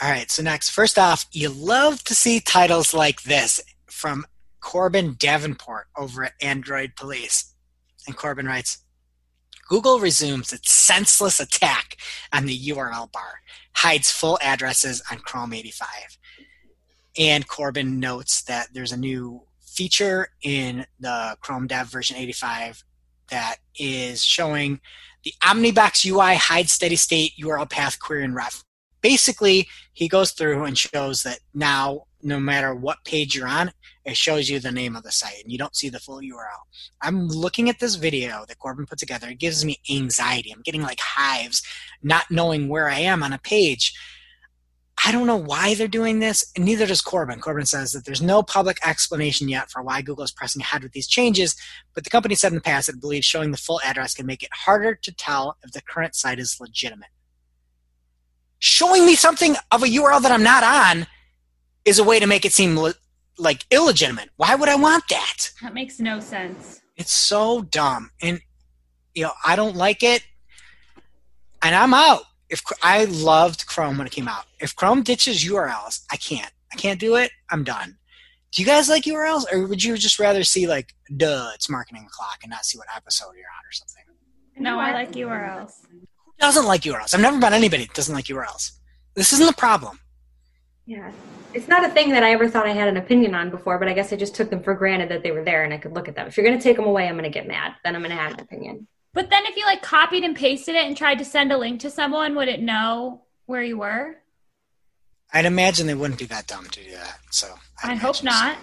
[0.00, 4.26] All right, so next, first off, you love to see titles like this from
[4.60, 7.54] Corbin Davenport over at Android Police.
[8.06, 8.84] And Corbin writes
[9.68, 11.96] Google resumes its senseless attack
[12.32, 13.40] on the URL bar
[13.74, 15.88] hides full addresses on Chrome 85.
[17.18, 22.84] And Corbin notes that there's a new feature in the Chrome Dev version 85
[23.30, 24.80] that is showing
[25.24, 28.62] the Omnibox UI hide steady state URL path query and ref.
[29.02, 33.70] Basically, he goes through and shows that now, no matter what page you're on,
[34.04, 36.62] it shows you the name of the site and you don't see the full URL.
[37.02, 39.28] I'm looking at this video that Corbin put together.
[39.28, 40.52] It gives me anxiety.
[40.52, 41.62] I'm getting like hives,
[42.02, 43.94] not knowing where I am on a page.
[45.06, 47.38] I don't know why they're doing this, and neither does Corbin.
[47.38, 50.90] Corbin says that there's no public explanation yet for why Google is pressing ahead with
[50.90, 51.54] these changes,
[51.94, 54.26] but the company said in the past that it believes showing the full address can
[54.26, 57.10] make it harder to tell if the current site is legitimate.
[58.58, 61.06] Showing me something of a URL that I'm not on
[61.84, 62.94] is a way to make it seem le-
[63.38, 64.30] like illegitimate.
[64.38, 65.52] Why would I want that?
[65.62, 66.80] That makes no sense.
[66.96, 68.40] It's so dumb, and
[69.14, 70.24] you know I don't like it,
[71.62, 72.22] and I'm out.
[72.48, 76.52] If I loved Chrome when it came out, if Chrome ditches URLs, I can't.
[76.72, 77.30] I can't do it.
[77.50, 77.96] I'm done.
[78.52, 82.06] Do you guys like URLs, or would you just rather see like, duh, it's marketing
[82.06, 84.04] o'clock, and not see what episode you're on or something?
[84.58, 85.72] No, I like URLs.
[85.90, 87.14] Who doesn't like URLs?
[87.14, 88.72] I've never met anybody that doesn't like URLs.
[89.14, 89.98] This isn't a problem.
[90.86, 91.10] Yeah.
[91.52, 93.88] It's not a thing that I ever thought I had an opinion on before, but
[93.88, 95.94] I guess I just took them for granted that they were there and I could
[95.94, 96.26] look at them.
[96.26, 97.74] If you're going to take them away, I'm going to get mad.
[97.82, 98.86] Then I'm going to have an opinion.
[99.16, 101.80] But then if you like copied and pasted it and tried to send a link
[101.80, 104.16] to someone, would it know where you were?
[105.32, 107.18] I'd imagine they wouldn't be that dumb to do that.
[107.30, 108.58] So I'd I hope not.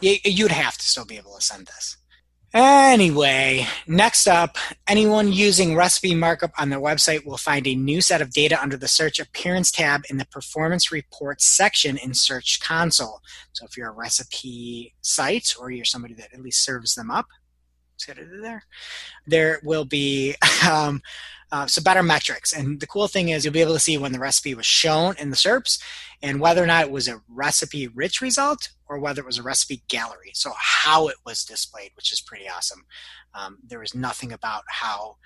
[0.00, 1.98] you, you'd have to still be able to send this.
[2.52, 4.58] Anyway, next up,
[4.88, 8.76] anyone using recipe markup on their website will find a new set of data under
[8.76, 13.20] the search appearance tab in the performance reports section in Search Console.
[13.52, 17.26] So if you're a recipe site or you're somebody that at least serves them up,
[18.42, 18.62] there?
[19.26, 20.34] There will be
[20.70, 21.02] um,
[21.52, 22.52] uh, some better metrics.
[22.52, 25.14] And the cool thing is you'll be able to see when the recipe was shown
[25.18, 25.80] in the SERPs
[26.22, 29.42] and whether or not it was a recipe rich result or whether it was a
[29.42, 30.30] recipe gallery.
[30.34, 32.84] So how it was displayed, which is pretty awesome.
[33.34, 35.16] Um, there was nothing about how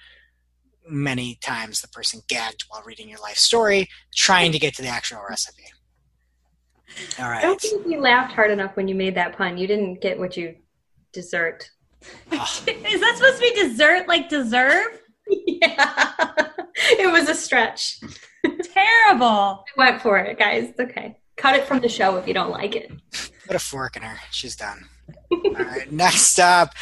[0.88, 4.88] many times the person gagged while reading your life story trying to get to the
[4.88, 5.64] actual recipe.
[7.18, 9.58] all right I don't think you laughed hard enough when you made that pun.
[9.58, 10.56] You didn't get what you
[11.12, 11.70] deserved.
[12.32, 15.00] Is that supposed to be dessert like deserve?
[15.28, 16.12] yeah.
[16.76, 18.00] it was a stretch.
[18.44, 19.26] Terrible.
[19.26, 20.72] I went for it, guys.
[20.78, 21.16] Okay.
[21.36, 22.90] Cut it from the show if you don't like it.
[23.46, 24.18] put a fork in her.
[24.30, 24.86] She's done.
[25.32, 25.90] All right.
[25.90, 26.74] Next up,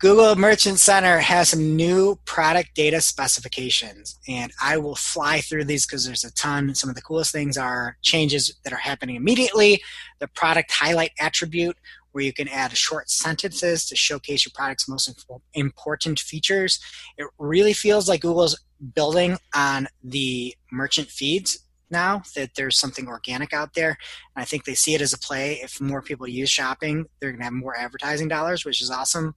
[0.00, 5.84] Google Merchant Center has some new product data specifications, and I will fly through these
[5.84, 6.74] because there's a ton.
[6.74, 9.82] Some of the coolest things are changes that are happening immediately.
[10.18, 11.76] The product highlight attribute,
[12.12, 15.12] where you can add short sentences to showcase your product's most
[15.54, 16.80] important features.
[17.16, 18.58] It really feels like Google's
[18.94, 21.58] building on the merchant feeds
[21.90, 23.96] now that there's something organic out there.
[24.34, 25.60] And I think they see it as a play.
[25.62, 29.34] If more people use shopping, they're going to have more advertising dollars, which is awesome.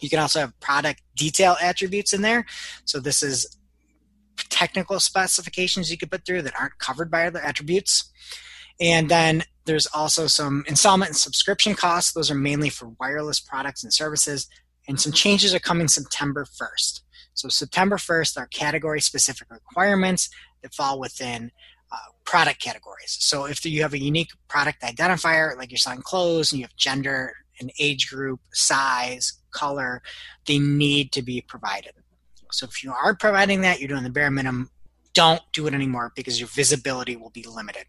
[0.00, 2.46] You can also have product detail attributes in there.
[2.84, 3.56] So this is
[4.48, 8.10] technical specifications you could put through that aren't covered by other attributes.
[8.80, 12.12] And then there's also some installment and subscription costs.
[12.12, 14.48] Those are mainly for wireless products and services.
[14.86, 17.00] And some changes are coming September 1st.
[17.32, 20.28] So September 1st are category specific requirements
[20.62, 21.50] that fall within
[21.90, 23.16] uh, product categories.
[23.20, 26.76] So if you have a unique product identifier, like you're selling clothes and you have
[26.76, 30.02] gender and age group, size, color,
[30.46, 31.92] they need to be provided.
[32.52, 34.70] So if you are providing that, you're doing the bare minimum.
[35.12, 37.86] Don't do it anymore because your visibility will be limited.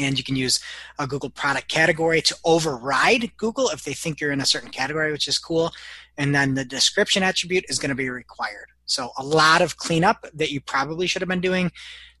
[0.00, 0.58] And you can use
[0.98, 5.12] a Google product category to override Google if they think you're in a certain category,
[5.12, 5.72] which is cool.
[6.16, 8.68] And then the description attribute is going to be required.
[8.86, 11.70] So a lot of cleanup that you probably should have been doing.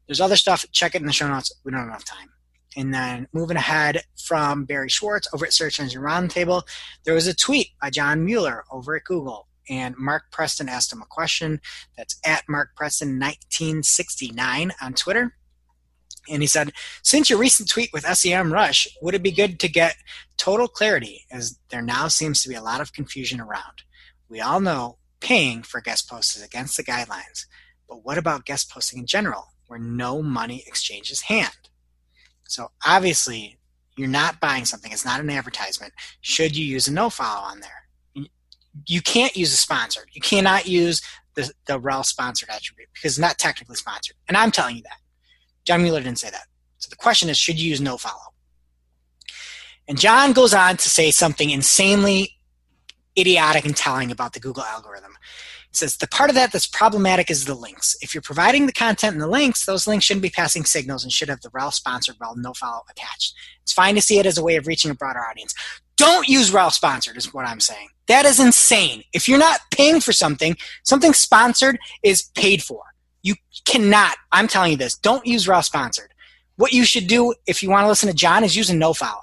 [0.06, 0.64] There's other stuff.
[0.72, 1.52] Check it in the show notes.
[1.64, 2.28] We don't have enough time.
[2.76, 6.62] And then moving ahead from Barry Schwartz over at Search Engine Roundtable,
[7.04, 9.48] there was a tweet by John Mueller over at Google.
[9.68, 11.60] And Mark Preston asked him a question.
[11.96, 15.34] That's at Mark Preston 1969 on Twitter.
[16.28, 19.68] And he said, Since your recent tweet with SEM Rush, would it be good to
[19.68, 19.96] get
[20.36, 23.82] total clarity as there now seems to be a lot of confusion around?
[24.28, 27.46] We all know paying for guest posts is against the guidelines,
[27.88, 31.68] but what about guest posting in general, where no money exchanges hand?
[32.48, 33.58] So obviously,
[33.96, 35.92] you're not buying something, it's not an advertisement.
[36.20, 38.26] Should you use a no follow on there?
[38.86, 40.08] You can't use a sponsored.
[40.12, 41.02] You cannot use
[41.34, 44.16] the, the rel sponsored attribute because it's not technically sponsored.
[44.28, 45.01] And I'm telling you that.
[45.64, 46.46] John Mueller didn't say that.
[46.78, 48.32] So the question is, should you use no follow?
[49.88, 52.36] And John goes on to say something insanely
[53.18, 55.16] idiotic and telling about the Google algorithm.
[55.70, 57.96] He says the part of that that's problematic is the links.
[58.00, 61.12] If you're providing the content and the links, those links shouldn't be passing signals and
[61.12, 63.34] should have the rel sponsored rel no follow attached.
[63.62, 65.54] It's fine to see it as a way of reaching a broader audience.
[65.96, 67.88] Don't use rel sponsored is what I'm saying.
[68.06, 69.04] That is insane.
[69.12, 72.82] If you're not paying for something, something sponsored is paid for.
[73.22, 76.12] You cannot, I'm telling you this, don't use rel sponsored.
[76.56, 78.92] What you should do if you want to listen to John is use a no
[78.92, 79.22] follow.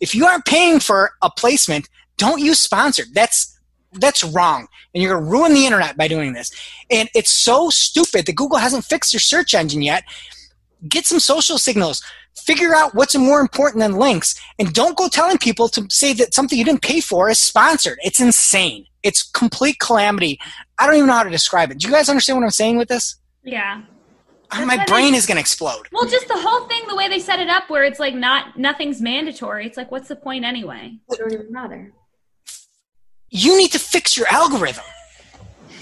[0.00, 3.14] If you aren't paying for a placement, don't use sponsored.
[3.14, 3.58] That's
[3.94, 4.66] that's wrong.
[4.94, 6.50] And you're going to ruin the internet by doing this.
[6.90, 10.04] And it's so stupid that Google hasn't fixed your search engine yet.
[10.88, 12.02] Get some social signals.
[12.34, 14.40] Figure out what's more important than links.
[14.58, 17.98] And don't go telling people to say that something you didn't pay for is sponsored.
[18.02, 18.86] It's insane.
[19.02, 20.40] It's complete calamity.
[20.78, 21.78] I don't even know how to describe it.
[21.78, 23.16] Do you guys understand what I'm saying with this?
[23.44, 23.82] Yeah.
[24.50, 25.88] Uh, My brain they- is going to explode.
[25.92, 28.58] Well, just the whole thing, the way they set it up, where it's like not
[28.58, 29.66] nothing's mandatory.
[29.66, 30.98] It's like, what's the point anyway?
[31.10, 31.92] It don't even matter.
[33.30, 34.84] you need to fix your algorithm.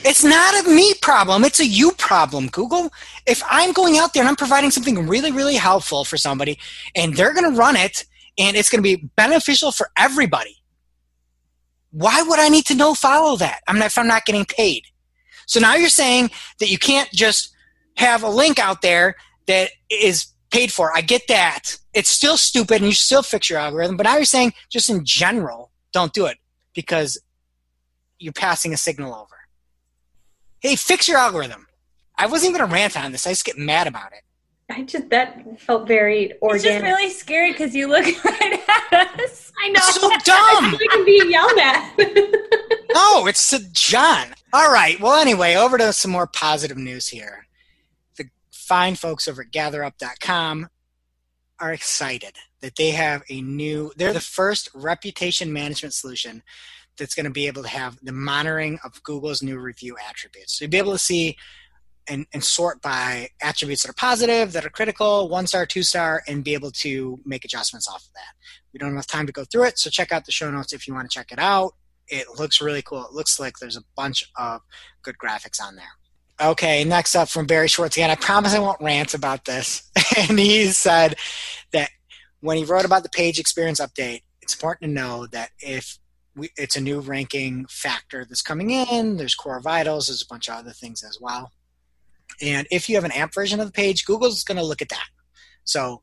[0.02, 2.90] It's not a me problem, it's a you problem, Google.
[3.26, 6.58] If I'm going out there and I'm providing something really, really helpful for somebody
[6.94, 8.06] and they're going to run it
[8.38, 10.56] and it's going to be beneficial for everybody.
[11.90, 13.60] Why would I need to know follow that?
[13.66, 14.84] I mean, if I'm not getting paid.
[15.50, 16.30] So now you're saying
[16.60, 17.52] that you can't just
[17.96, 19.16] have a link out there
[19.48, 20.96] that is paid for.
[20.96, 21.76] I get that.
[21.92, 25.04] It's still stupid and you still fix your algorithm, but now you're saying just in
[25.04, 26.38] general, don't do it
[26.72, 27.20] because
[28.20, 29.34] you're passing a signal over.
[30.60, 31.66] Hey, fix your algorithm.
[32.16, 33.26] I wasn't even going to rant on this.
[33.26, 34.22] I just get mad about it.
[34.70, 36.54] I just that felt very organic.
[36.54, 38.60] It's just really scary because you look right
[38.92, 39.52] at us.
[39.62, 39.80] I know.
[39.82, 40.70] It's so I dumb.
[40.70, 41.94] feel like I'm being yelled at.
[42.92, 44.34] No, it's to John.
[44.52, 44.98] All right.
[44.98, 47.46] Well, anyway, over to some more positive news here.
[48.16, 50.68] The fine folks over at GatherUp.com
[51.60, 53.92] are excited that they have a new.
[53.96, 56.42] They're the first reputation management solution
[56.98, 60.58] that's going to be able to have the monitoring of Google's new review attributes.
[60.58, 61.36] So you'll be able to see
[62.10, 66.22] and, and sort by attributes that are positive, that are critical, one star, two star,
[66.26, 68.34] and be able to make adjustments off of that.
[68.72, 70.86] We don't have time to go through it, so check out the show notes if
[70.86, 71.72] you want to check it out.
[72.08, 73.06] It looks really cool.
[73.06, 74.60] It looks like there's a bunch of
[75.02, 76.48] good graphics on there.
[76.50, 78.10] Okay, next up from Barry Schwartz again.
[78.10, 79.88] I promise I won't rant about this.
[80.18, 81.16] and he said
[81.72, 81.90] that
[82.40, 85.98] when he wrote about the page experience update, it's important to know that if
[86.34, 90.48] we, it's a new ranking factor that's coming in, there's core vitals, there's a bunch
[90.48, 91.52] of other things as well.
[92.42, 94.88] And if you have an AMP version of the page, Google's going to look at
[94.88, 95.06] that.
[95.64, 96.00] So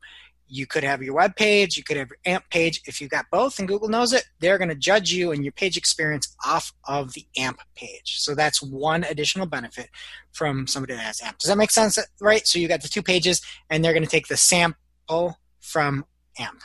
[0.50, 2.80] you could have your web page, you could have your AMP page.
[2.86, 5.52] If you've got both and Google knows it, they're going to judge you and your
[5.52, 8.18] page experience off of the AMP page.
[8.18, 9.90] So that's one additional benefit
[10.32, 11.38] from somebody that has AMP.
[11.38, 11.98] Does that make sense?
[12.20, 12.46] Right?
[12.46, 16.06] So you got the two pages, and they're going to take the sample from
[16.38, 16.62] AMP.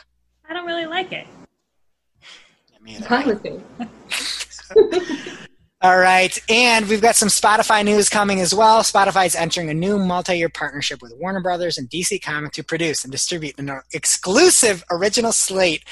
[0.48, 1.26] I don't really like it.
[2.82, 3.50] Me either.
[5.84, 5.92] Fine with me.
[5.92, 8.82] All right, and we've got some Spotify news coming as well.
[8.82, 13.04] Spotify is entering a new multi-year partnership with Warner Brothers and DC Comics to produce
[13.04, 15.84] and distribute an exclusive original slate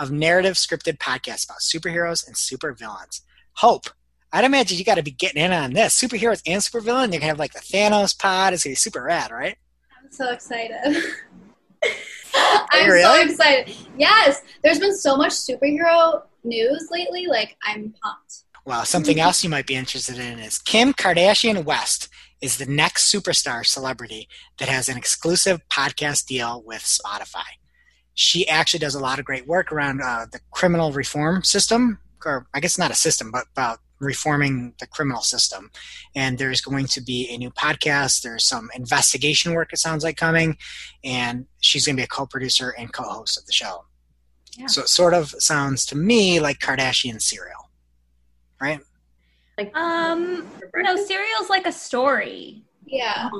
[0.00, 3.22] of narrative scripted podcasts about superheroes and supervillains.
[3.54, 3.86] Hope,
[4.32, 6.00] I'd imagine you got to be getting in on this.
[6.00, 7.12] Superheroes and supervillain.
[7.12, 8.52] You're gonna have like the Thanos pod.
[8.52, 9.56] It's gonna be super rad, right?
[10.02, 10.76] I'm so excited.
[12.34, 13.76] I'm so excited.
[13.96, 17.26] Yes, there's been so much superhero news lately.
[17.26, 18.44] Like, I'm pumped.
[18.66, 22.08] Well, something else you might be interested in is Kim Kardashian West
[22.40, 27.44] is the next superstar celebrity that has an exclusive podcast deal with Spotify.
[28.14, 32.48] She actually does a lot of great work around uh, the criminal reform system, or
[32.54, 35.70] I guess not a system, but about reforming the criminal system.
[36.16, 38.22] And there's going to be a new podcast.
[38.22, 40.58] There's some investigation work, it sounds like, coming.
[41.04, 43.84] And she's going to be a co producer and co host of the show.
[44.56, 44.66] Yeah.
[44.66, 47.65] So it sort of sounds to me like Kardashian serial,
[48.60, 48.80] right?
[49.58, 52.62] Like Um, no, serial's like a story.
[52.86, 53.30] Yeah.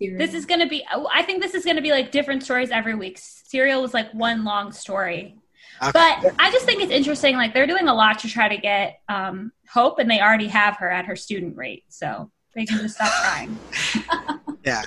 [0.00, 2.42] This is going to be, oh, I think this is going to be like different
[2.42, 3.18] stories every week.
[3.18, 5.38] Serial was like one long story.
[5.82, 5.90] Okay.
[5.92, 7.36] But I just think it's interesting.
[7.36, 10.76] Like they're doing a lot to try to get um, Hope, and they already have
[10.76, 11.84] her at her student rate.
[11.88, 13.58] So they can just stop trying.
[14.64, 14.82] Yeah.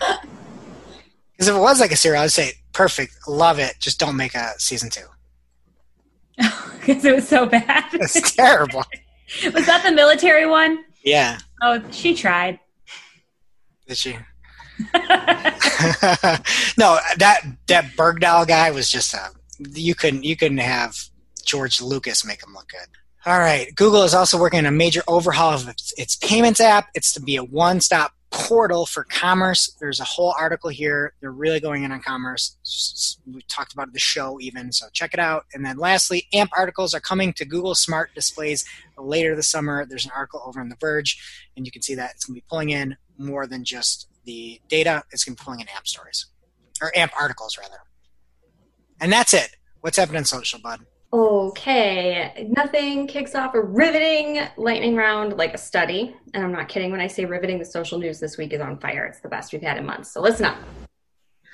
[1.34, 3.76] Because if it was like a serial, I'd say perfect, love it.
[3.78, 5.02] Just don't make a season two.
[6.80, 7.86] Because it was so bad.
[7.94, 8.84] It's terrible.
[9.54, 10.84] was that the military one?
[11.04, 11.40] Yeah.
[11.62, 12.60] Oh, she tried.
[13.88, 14.14] Did she?
[16.78, 19.30] no, that that Bergdahl guy was just a.
[19.60, 20.96] You couldn't you couldn't have
[21.46, 22.88] George Lucas make him look good.
[23.26, 26.90] All right, Google is also working on a major overhaul of its, its payments app.
[26.94, 29.76] It's to be a one-stop portal for commerce.
[29.80, 31.14] There's a whole article here.
[31.22, 33.18] They're really going in on commerce.
[33.26, 35.46] We talked about the show even, so check it out.
[35.54, 38.66] And then lastly, AMP articles are coming to Google Smart Displays
[38.98, 39.86] later this summer.
[39.86, 42.42] There's an article over on The Verge, and you can see that it's going to
[42.42, 45.04] be pulling in more than just the data.
[45.12, 46.26] It's going to be pulling in AMP stories,
[46.82, 47.80] or AMP articles rather.
[49.00, 49.56] And that's it.
[49.80, 50.82] What's happening in social, bud?
[51.16, 56.14] Okay, nothing kicks off a riveting lightning round like a study.
[56.34, 58.78] And I'm not kidding when I say riveting, the social news this week is on
[58.80, 59.06] fire.
[59.06, 60.12] It's the best we've had in months.
[60.12, 60.58] So listen up.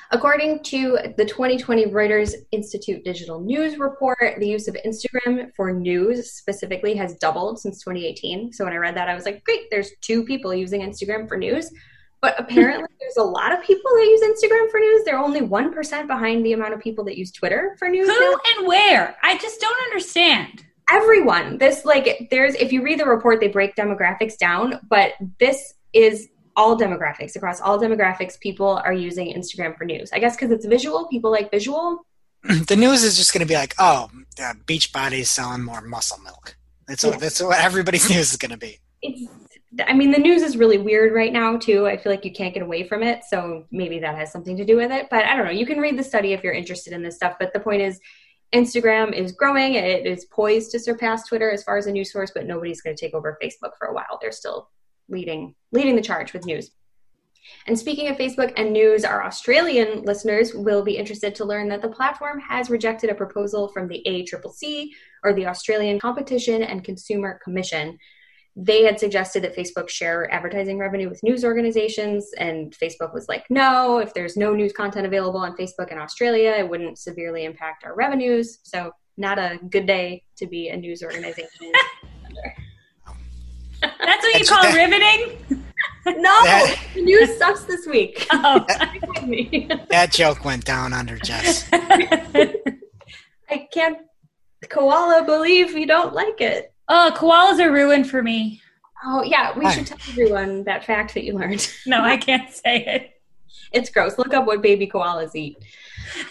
[0.09, 6.31] According to the 2020 Reuters Institute Digital News Report, the use of Instagram for news
[6.33, 8.53] specifically has doubled since 2018.
[8.53, 11.37] So when I read that, I was like, great, there's two people using Instagram for
[11.37, 11.71] news.
[12.21, 15.03] But apparently, there's a lot of people that use Instagram for news.
[15.03, 18.07] They're only 1% behind the amount of people that use Twitter for news.
[18.07, 19.15] now Who and where?
[19.23, 20.65] I just don't understand.
[20.91, 25.75] everyone this like there's if you read the report they break demographics down but this
[25.93, 30.51] is all demographics across all demographics people are using instagram for news i guess because
[30.51, 32.05] it's visual people like visual
[32.67, 34.09] the news is just going to be like, oh,
[34.41, 36.57] uh, Beachbody's selling more muscle milk.
[36.87, 38.79] That's what, that's what everybody's news is going to be.
[39.01, 39.50] it's
[39.87, 42.53] i mean the news is really weird right now too i feel like you can't
[42.53, 45.35] get away from it so maybe that has something to do with it but i
[45.35, 47.59] don't know you can read the study if you're interested in this stuff but the
[47.59, 47.99] point is
[48.53, 49.75] Instagram is growing.
[49.75, 52.95] It is poised to surpass Twitter as far as a news source, but nobody's going
[52.95, 54.19] to take over Facebook for a while.
[54.21, 54.69] They're still
[55.07, 56.71] leading leading the charge with news.
[57.65, 61.81] And speaking of Facebook and news, our Australian listeners will be interested to learn that
[61.81, 64.89] the platform has rejected a proposal from the ACCC,
[65.23, 67.97] or the Australian Competition and Consumer Commission.
[68.55, 73.45] They had suggested that Facebook share advertising revenue with news organizations, and Facebook was like,
[73.49, 77.85] no, if there's no news content available on Facebook in Australia, it wouldn't severely impact
[77.85, 78.59] our revenues.
[78.63, 81.71] So, not a good day to be a news organization.
[83.81, 85.37] That's what you call riveting?
[86.05, 88.27] no, That- the news sucks this week.
[88.33, 88.65] Oh.
[89.89, 91.67] That joke went down under Jess.
[91.71, 93.99] I can't,
[94.69, 96.70] koala, believe you don't like it.
[96.91, 98.61] Oh, koalas are ruined for me.
[99.03, 99.71] Oh, yeah, we Hi.
[99.71, 101.67] should tell everyone that fact that you learned.
[101.87, 103.21] No, I can't say it.
[103.71, 104.17] It's gross.
[104.17, 105.57] Look up what baby koalas eat.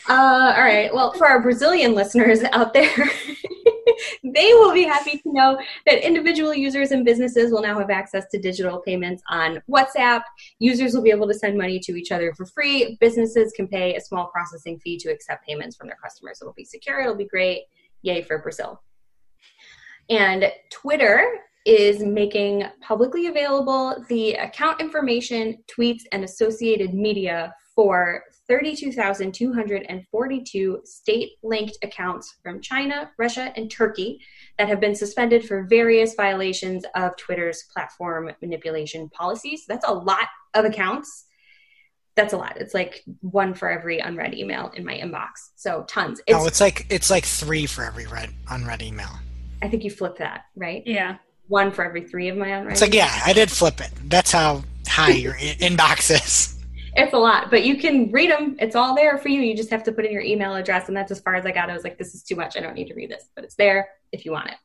[0.08, 0.92] Uh, all right.
[0.94, 2.90] Well, for our Brazilian listeners out there,
[4.24, 8.26] they will be happy to know that individual users and businesses will now have access
[8.30, 10.22] to digital payments on WhatsApp.
[10.58, 12.98] Users will be able to send money to each other for free.
[13.00, 16.38] Businesses can pay a small processing fee to accept payments from their customers.
[16.40, 17.00] It'll be secure.
[17.00, 17.64] It'll be great.
[18.02, 18.80] Yay for Brazil.
[20.10, 30.80] And Twitter is making publicly available the account information, tweets, and associated media for 32,242
[30.84, 34.20] state linked accounts from China, Russia, and Turkey
[34.58, 39.64] that have been suspended for various violations of Twitter's platform manipulation policies.
[39.68, 41.26] That's a lot of accounts.
[42.16, 42.56] That's a lot.
[42.56, 45.50] It's like one for every unread email in my inbox.
[45.54, 46.20] So tons.
[46.26, 49.10] It's, No, it's like it's like three for every read unread email.
[49.62, 50.82] I think you flip that, right?
[50.86, 51.16] Yeah.
[51.48, 52.72] One for every three of my unread.
[52.72, 53.90] It's like yeah, I did flip it.
[54.04, 56.56] That's how high your inbox is.
[56.94, 58.56] It's a lot, but you can read them.
[58.58, 59.40] It's all there for you.
[59.40, 61.52] You just have to put in your email address, and that's as far as I
[61.52, 61.70] got.
[61.70, 62.56] I was like, this is too much.
[62.56, 64.56] I don't need to read this, but it's there if you want it.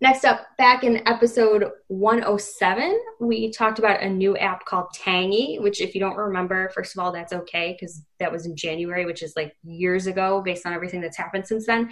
[0.00, 5.80] Next up, back in episode 107, we talked about a new app called Tangi, which,
[5.80, 9.22] if you don't remember, first of all, that's okay because that was in January, which
[9.22, 11.88] is like years ago based on everything that's happened since then.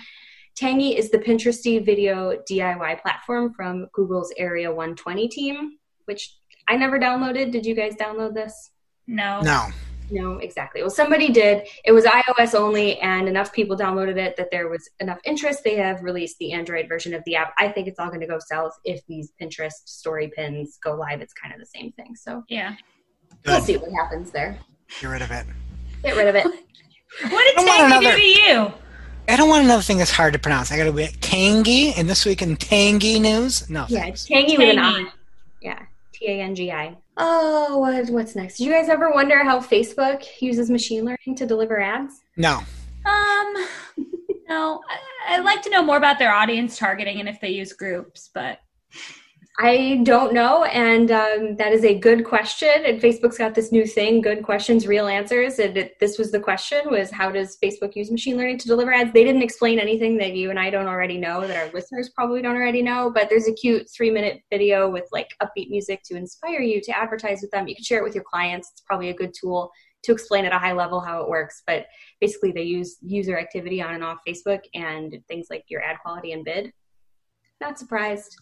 [0.56, 6.36] Tangi is the Pinteresty video DIY platform from Google's Area 120 team, which
[6.68, 7.50] I never downloaded.
[7.50, 8.70] Did you guys download this?
[9.06, 9.40] No.
[9.40, 9.66] No,
[10.10, 10.80] No, exactly.
[10.80, 11.66] Well, somebody did.
[11.84, 15.64] It was iOS only, and enough people downloaded it that there was enough interest.
[15.64, 17.52] They have released the Android version of the app.
[17.58, 21.20] I think it's all going to go south if these Pinterest story pins go live.
[21.20, 22.14] It's kind of the same thing.
[22.14, 22.74] So Yeah.
[23.44, 24.56] we'll see what happens there.
[25.00, 25.46] Get rid of it.
[26.04, 26.46] Get rid of it.
[27.30, 28.83] What did I want Tangy do another- to you?
[29.26, 30.70] I don't want another thing that's hard to pronounce.
[30.70, 31.92] I got to be tangy.
[31.94, 33.86] And this week in tangy news, no.
[33.88, 34.20] Yeah, thanks.
[34.20, 35.06] it's tangy with an Tangy.
[35.06, 35.12] I.
[35.62, 36.96] Yeah, T A N G I.
[37.16, 38.58] Oh, what, what's next?
[38.58, 42.20] Did you guys ever wonder how Facebook uses machine learning to deliver ads?
[42.36, 42.58] No.
[43.06, 43.66] Um,
[44.48, 44.82] no.
[44.88, 48.30] I, I'd like to know more about their audience targeting and if they use groups,
[48.34, 48.58] but
[49.56, 52.72] I don't know, and um, that is a good question.
[52.84, 55.60] And Facebook's got this new thing: good questions, real answers.
[55.60, 58.92] And it, this was the question: was how does Facebook use machine learning to deliver
[58.92, 59.12] ads?
[59.12, 62.42] They didn't explain anything that you and I don't already know, that our listeners probably
[62.42, 63.12] don't already know.
[63.14, 67.40] But there's a cute three-minute video with like upbeat music to inspire you to advertise
[67.40, 67.68] with them.
[67.68, 68.72] You can share it with your clients.
[68.72, 69.70] It's probably a good tool
[70.02, 71.62] to explain at a high level how it works.
[71.64, 71.86] But
[72.20, 76.32] basically, they use user activity on and off Facebook and things like your ad quality
[76.32, 76.72] and bid.
[77.60, 78.36] Not surprised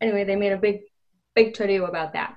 [0.00, 0.80] anyway, they made a big,
[1.34, 2.36] big to do about that.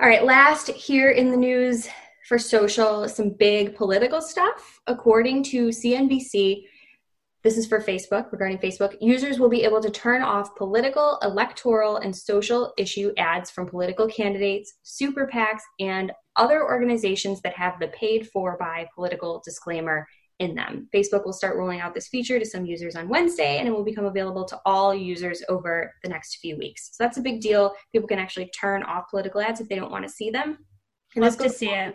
[0.00, 1.88] All right, last here in the news
[2.26, 4.80] for social, some big political stuff.
[4.86, 6.64] According to CNBC,
[7.44, 11.96] this is for Facebook, regarding Facebook, users will be able to turn off political, electoral,
[11.96, 17.88] and social issue ads from political candidates, super PACs, and other organizations that have the
[17.88, 20.06] paid for by political disclaimer
[20.42, 20.88] in them.
[20.92, 23.84] Facebook will start rolling out this feature to some users on Wednesday, and it will
[23.84, 26.90] become available to all users over the next few weeks.
[26.92, 27.72] So that's a big deal.
[27.92, 30.58] People can actually turn off political ads if they don't want to see them.
[31.14, 31.94] And love to see it.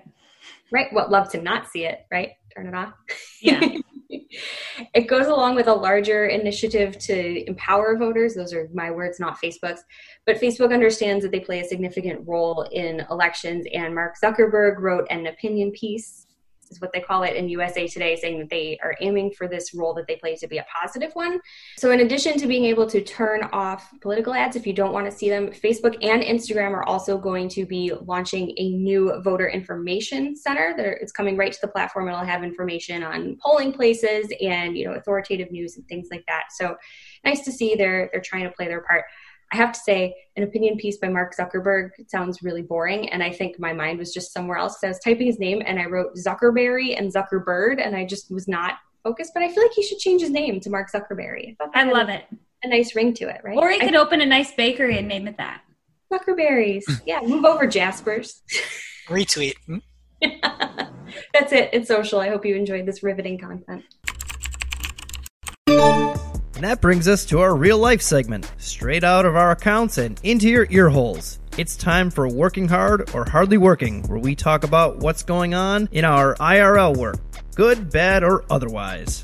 [0.71, 0.87] Right?
[0.93, 2.31] What love to not see it, right?
[2.55, 2.93] Turn it off.
[3.41, 3.59] Yeah.
[4.09, 8.35] it goes along with a larger initiative to empower voters.
[8.35, 9.83] Those are my words, not Facebook's.
[10.25, 15.07] But Facebook understands that they play a significant role in elections, and Mark Zuckerberg wrote
[15.09, 16.26] an opinion piece,
[16.71, 19.73] is what they call it in USA Today, saying that they are aiming for this
[19.73, 21.39] role that they play to be a positive one.
[21.77, 25.05] So, in addition to being able to turn off political ads if you don't want
[25.05, 29.49] to see them, Facebook and Instagram are also going to be launching a new voter
[29.49, 30.73] information center.
[30.75, 32.07] That it's coming right to the platform.
[32.07, 36.45] It'll have information on polling places and you know authoritative news and things like that.
[36.51, 36.75] So,
[37.23, 39.05] nice to see they're they're trying to play their part.
[39.51, 43.31] I have to say, an opinion piece by Mark Zuckerberg sounds really boring, and I
[43.31, 45.85] think my mind was just somewhere else because I was typing his name and I
[45.85, 48.73] wrote Zuckerberry and Zuckerbird, and I just was not
[49.03, 49.31] focused.
[49.33, 51.57] but I feel like he should change his name to Mark Zuckerberry.
[51.57, 52.25] thought that I love a, it.
[52.63, 53.57] a nice ring to it, right?
[53.57, 55.61] Or he I- could open a nice bakery and name it that.
[56.11, 56.83] Zuckerberries.
[57.05, 58.41] yeah, move over, Jaspers.
[59.07, 59.55] Retweet.
[61.33, 61.69] That's it.
[61.73, 62.19] It's social.
[62.19, 63.83] I hope you enjoyed this riveting content.
[66.57, 70.19] And that brings us to our real life segment, straight out of our accounts and
[70.23, 71.37] into your ear holes.
[71.55, 75.87] It's time for Working Hard or Hardly Working, where we talk about what's going on
[75.91, 77.17] in our IRL work,
[77.53, 79.23] good, bad, or otherwise.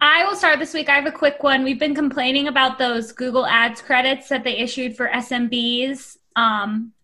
[0.00, 0.88] I will start this week.
[0.88, 1.64] I have a quick one.
[1.64, 6.94] We've been complaining about those Google Ads credits that they issued for SMBs um,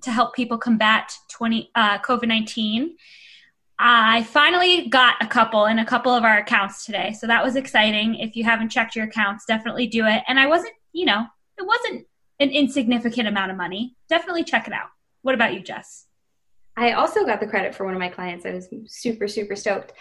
[0.00, 2.96] to help people combat 20 uh, COVID 19.
[3.78, 7.12] I finally got a couple in a couple of our accounts today.
[7.12, 8.16] So that was exciting.
[8.16, 10.22] If you haven't checked your accounts, definitely do it.
[10.26, 11.26] And I wasn't, you know,
[11.58, 12.06] it wasn't
[12.40, 13.96] an insignificant amount of money.
[14.08, 14.88] Definitely check it out.
[15.22, 16.06] What about you, Jess?
[16.76, 18.46] I also got the credit for one of my clients.
[18.46, 19.94] I was super, super stoked.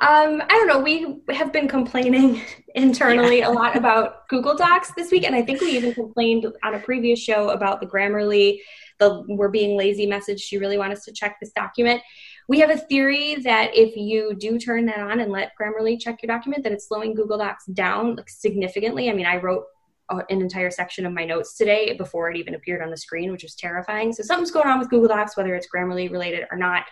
[0.00, 0.78] Um, I don't know.
[0.78, 2.40] We have been complaining
[2.74, 6.74] internally a lot about Google Docs this week, and I think we even complained on
[6.74, 8.60] a previous show about the Grammarly,
[8.98, 10.40] the "we're being lazy" message.
[10.40, 12.00] She really want us to check this document.
[12.48, 16.22] We have a theory that if you do turn that on and let Grammarly check
[16.22, 19.08] your document, that it's slowing Google Docs down like, significantly.
[19.08, 19.64] I mean, I wrote
[20.08, 23.30] uh, an entire section of my notes today before it even appeared on the screen,
[23.30, 24.12] which was terrifying.
[24.12, 26.84] So something's going on with Google Docs, whether it's Grammarly related or not.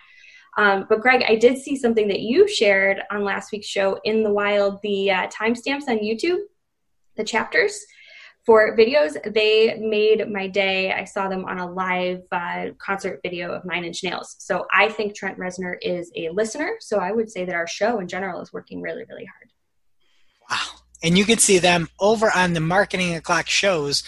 [0.57, 4.23] Um, but Greg, I did see something that you shared on last week's show in
[4.23, 6.39] the wild, the uh, timestamps on YouTube,
[7.15, 7.85] the chapters
[8.45, 9.15] for videos.
[9.33, 10.91] They made my day.
[10.91, 14.35] I saw them on a live uh, concert video of Nine Inch Nails.
[14.39, 16.75] So I think Trent Reznor is a listener.
[16.79, 19.51] So I would say that our show in general is working really, really hard.
[20.49, 20.79] Wow.
[21.03, 24.03] And you can see them over on the Marketing O'Clock shows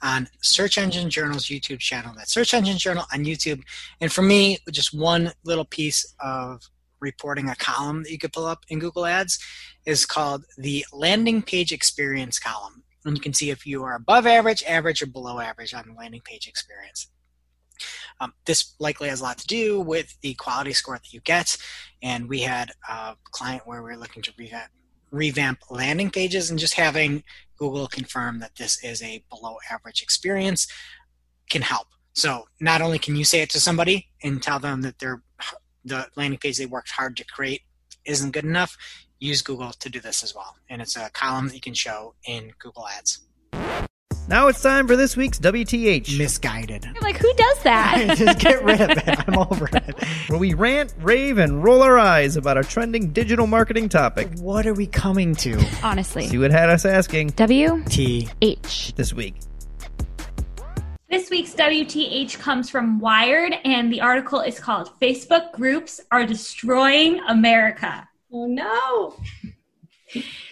[0.00, 2.14] on Search Engine Journal's YouTube channel.
[2.16, 3.62] That's Search Engine Journal on YouTube.
[4.00, 6.62] And for me, just one little piece of
[7.00, 9.38] reporting a column that you could pull up in Google Ads
[9.86, 12.82] is called the landing page experience column.
[13.04, 15.94] And you can see if you are above average, average, or below average on the
[15.94, 17.08] landing page experience.
[18.20, 21.56] Um, this likely has a lot to do with the quality score that you get.
[22.02, 24.70] And we had a client where we were looking to revamp
[25.10, 27.22] revamp landing pages and just having
[27.56, 30.66] Google confirm that this is a below average experience
[31.48, 31.86] can help.
[32.12, 35.22] So not only can you say it to somebody and tell them that they're
[35.84, 37.62] the landing page they worked hard to create
[38.04, 38.76] isn't good enough,
[39.20, 40.56] use Google to do this as well.
[40.68, 43.20] And it's a column that you can show in Google Ads.
[44.28, 46.84] Now it's time for this week's WTH, Misguided.
[46.84, 48.14] I'm like, who does that?
[48.18, 49.28] just get rid of it.
[49.28, 50.04] I'm over it.
[50.28, 54.28] where we rant, rave, and roll our eyes about a trending digital marketing topic.
[54.38, 55.58] What are we coming to?
[55.82, 56.26] Honestly.
[56.26, 58.28] See what had us asking W T.
[58.42, 58.92] H.
[58.96, 59.34] this week.
[61.08, 67.18] This week's WTH comes from Wired, and the article is called Facebook Groups Are Destroying
[67.28, 68.06] America.
[68.32, 69.16] Oh no.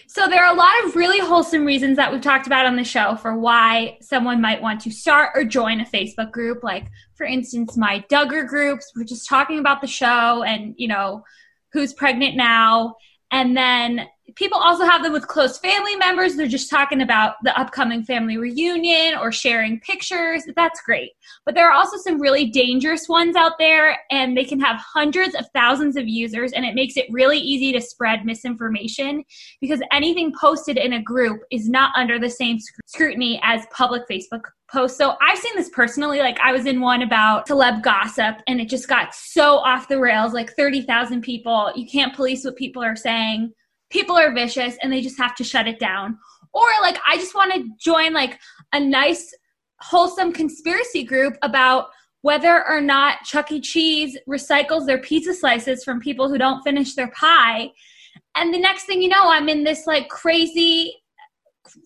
[0.07, 2.83] So, there are a lot of really wholesome reasons that we've talked about on the
[2.83, 6.63] show for why someone might want to start or join a Facebook group.
[6.63, 11.23] Like, for instance, my Duggar groups, we're just talking about the show and, you know,
[11.71, 12.95] who's pregnant now.
[13.29, 14.07] And then
[14.37, 16.35] people also have them with close family members.
[16.35, 20.43] They're just talking about the upcoming family reunion or sharing pictures.
[20.55, 21.11] That's great.
[21.45, 25.33] But there are also some really dangerous ones out there, and they can have hundreds
[25.35, 29.23] of thousands of users, and it makes it really easy to spread misinformation
[29.59, 34.41] because anything posted in a group is not under the same scrutiny as public Facebook
[34.71, 34.97] posts.
[34.97, 36.19] So I've seen this personally.
[36.19, 39.99] Like I was in one about celeb gossip, and it just got so off the
[39.99, 41.71] rails like 30,000 people.
[41.75, 43.53] You can't police what people are saying
[43.89, 46.17] people are vicious and they just have to shut it down.
[46.53, 48.39] Or like i just want to join like
[48.73, 49.33] a nice
[49.79, 51.89] wholesome conspiracy group about
[52.21, 53.61] whether or not chuck e.
[53.61, 57.69] Cheese recycles their pizza slices from people who don't finish their pie.
[58.35, 60.95] And the next thing you know i'm in this like crazy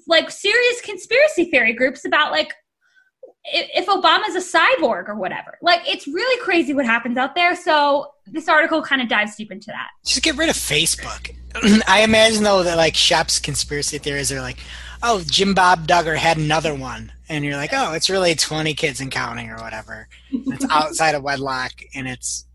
[0.07, 2.53] like serious conspiracy theory groups about like
[3.45, 8.13] if, obama's a cyborg or whatever like it's really crazy what happens out there so
[8.27, 11.35] this article kind of dives deep into that Just get rid of Facebook.
[11.87, 14.57] I imagine though that like Shep's conspiracy theories are like,
[15.03, 19.01] oh, Jim Bob Duggar had another one, and you're like, oh, it's really 20 kids
[19.01, 20.07] and counting or whatever.
[20.31, 22.45] And it's outside of wedlock, and it's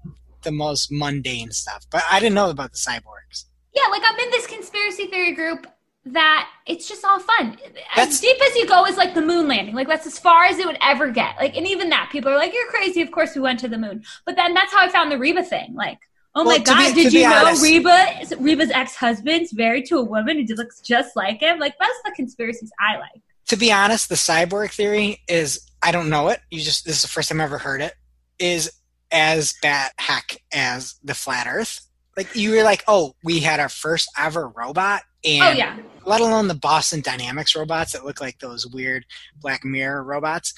[0.43, 1.85] the most mundane stuff.
[1.91, 3.45] But I didn't know about the cyborgs.
[3.75, 5.67] yeah, like I'm in this conspiracy theory group
[6.07, 7.59] that it's just all fun.
[7.95, 9.75] That's- as deep as you go is like the moon landing.
[9.75, 11.37] Like that's as far as it would ever get.
[11.37, 13.79] Like, and even that, people are like, "You're crazy." Of course, we went to the
[13.79, 14.05] moon.
[14.25, 15.75] But then that's how I found the Reba thing.
[15.75, 15.99] Like,
[16.35, 18.21] oh Well, my to be- god, did you know honest- Reba?
[18.23, 21.59] is- Reba's ex-husband's married to a woman who looks just like him.
[21.59, 23.23] Like that's the conspiracies I like.
[23.49, 26.41] To be honest, the cyborg theory is I don't know it.
[26.51, 27.95] You just this is the first time I've ever heard it.
[28.39, 28.71] Is
[29.11, 31.81] as bad hack as the flat Earth
[32.17, 35.77] Like you were like, oh, we had our first ever robot, and Oh yeah.
[36.07, 39.05] Let alone the Boston Dynamics robots that look like those weird
[39.41, 40.55] Black Mirror robots.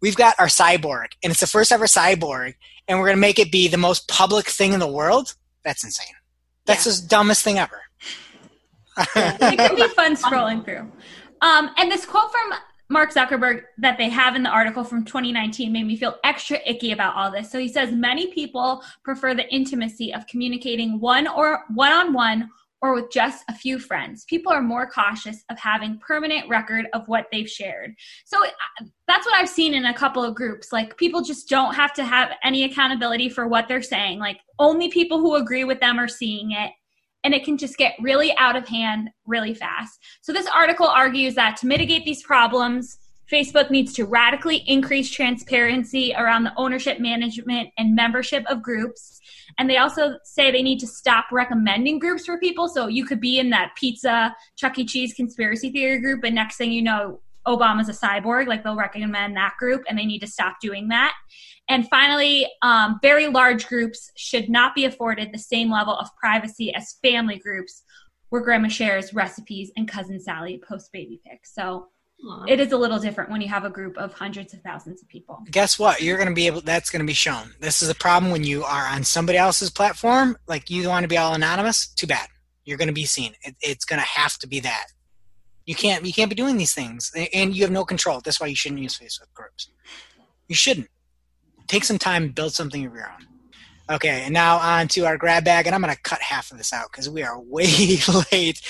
[0.00, 2.54] We've got our cyborg, and it's the first ever cyborg,
[2.88, 5.34] and we're gonna make it be the most public thing in the world.
[5.64, 6.14] That's insane.
[6.66, 7.80] That's the dumbest thing ever.
[9.16, 10.90] it can be fun scrolling through.
[11.40, 12.52] Um, and this quote from
[12.88, 16.92] Mark Zuckerberg that they have in the article from 2019 made me feel extra icky
[16.92, 17.50] about all this.
[17.50, 22.50] So he says many people prefer the intimacy of communicating one or one on one
[22.82, 24.24] or with just a few friends.
[24.24, 27.94] People are more cautious of having permanent record of what they've shared.
[28.26, 30.72] So uh, that's what I've seen in a couple of groups.
[30.72, 34.18] Like people just don't have to have any accountability for what they're saying.
[34.18, 36.72] Like only people who agree with them are seeing it
[37.24, 40.00] and it can just get really out of hand really fast.
[40.22, 42.98] So, this article argues that to mitigate these problems,
[43.32, 49.20] Facebook needs to radically increase transparency around the ownership, management, and membership of groups.
[49.58, 52.68] And they also say they need to stop recommending groups for people.
[52.68, 54.84] So, you could be in that pizza, Chuck E.
[54.84, 58.46] Cheese conspiracy theory group, and next thing you know, Obama's a cyborg.
[58.46, 61.14] Like they'll recommend that group, and they need to stop doing that.
[61.68, 66.74] And finally, um, very large groups should not be afforded the same level of privacy
[66.74, 67.82] as family groups
[68.28, 71.54] where grandma shares recipes and cousin Sally post baby pics.
[71.54, 71.88] So.
[72.46, 75.08] It is a little different when you have a group of hundreds of thousands of
[75.08, 75.42] people.
[75.50, 76.00] Guess what?
[76.00, 76.60] You're gonna be able.
[76.60, 77.52] That's gonna be shown.
[77.60, 80.36] This is a problem when you are on somebody else's platform.
[80.46, 81.88] Like you want to be all anonymous.
[81.88, 82.28] Too bad.
[82.64, 83.34] You're gonna be seen.
[83.42, 84.86] It, it's gonna have to be that.
[85.66, 86.04] You can't.
[86.04, 88.20] You can't be doing these things, and you have no control.
[88.20, 89.68] That's why you shouldn't use Facebook groups.
[90.48, 90.88] You shouldn't.
[91.68, 93.26] Take some time, build something of your own.
[93.90, 96.58] Okay, and now on to our grab bag, and I'm going to cut half of
[96.58, 97.98] this out because we are way
[98.32, 98.60] late.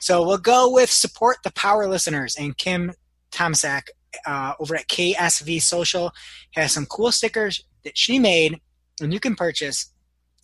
[0.00, 2.92] So we'll go with support the power listeners, and Kim
[3.32, 3.88] Tomsak
[4.26, 6.12] uh, over at KSV Social
[6.54, 8.60] has some cool stickers that she made,
[9.00, 9.92] and you can purchase.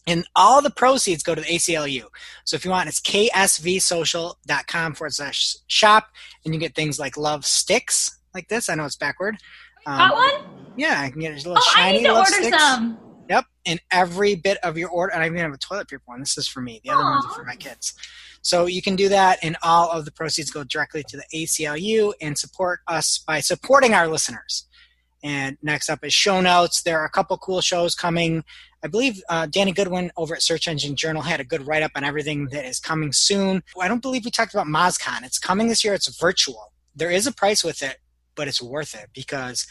[0.06, 2.04] And all the proceeds go to the ACLU.
[2.44, 6.08] So if you want, it's ksvsocial.com forward slash shop,
[6.44, 8.68] and you get things like love sticks like this.
[8.68, 9.36] I know it's backward.
[9.86, 10.32] Um, Got one?
[10.76, 12.58] Yeah, I can get a little Oh, I shiny need to order sticks.
[12.62, 12.98] some.
[13.30, 16.20] Yep, and every bit of your order, and I even have a toilet paper one.
[16.20, 16.80] This is for me.
[16.84, 17.94] The other ones are for my kids.
[18.44, 22.12] So you can do that, and all of the proceeds go directly to the ACLU
[22.20, 24.66] and support us by supporting our listeners.
[25.22, 26.82] And next up is show notes.
[26.82, 28.44] There are a couple cool shows coming.
[28.82, 31.92] I believe uh, Danny Goodwin over at Search Engine Journal had a good write up
[31.96, 33.62] on everything that is coming soon.
[33.80, 35.24] I don't believe we talked about MozCon.
[35.24, 35.94] It's coming this year.
[35.94, 36.74] It's virtual.
[36.94, 37.96] There is a price with it,
[38.34, 39.66] but it's worth it because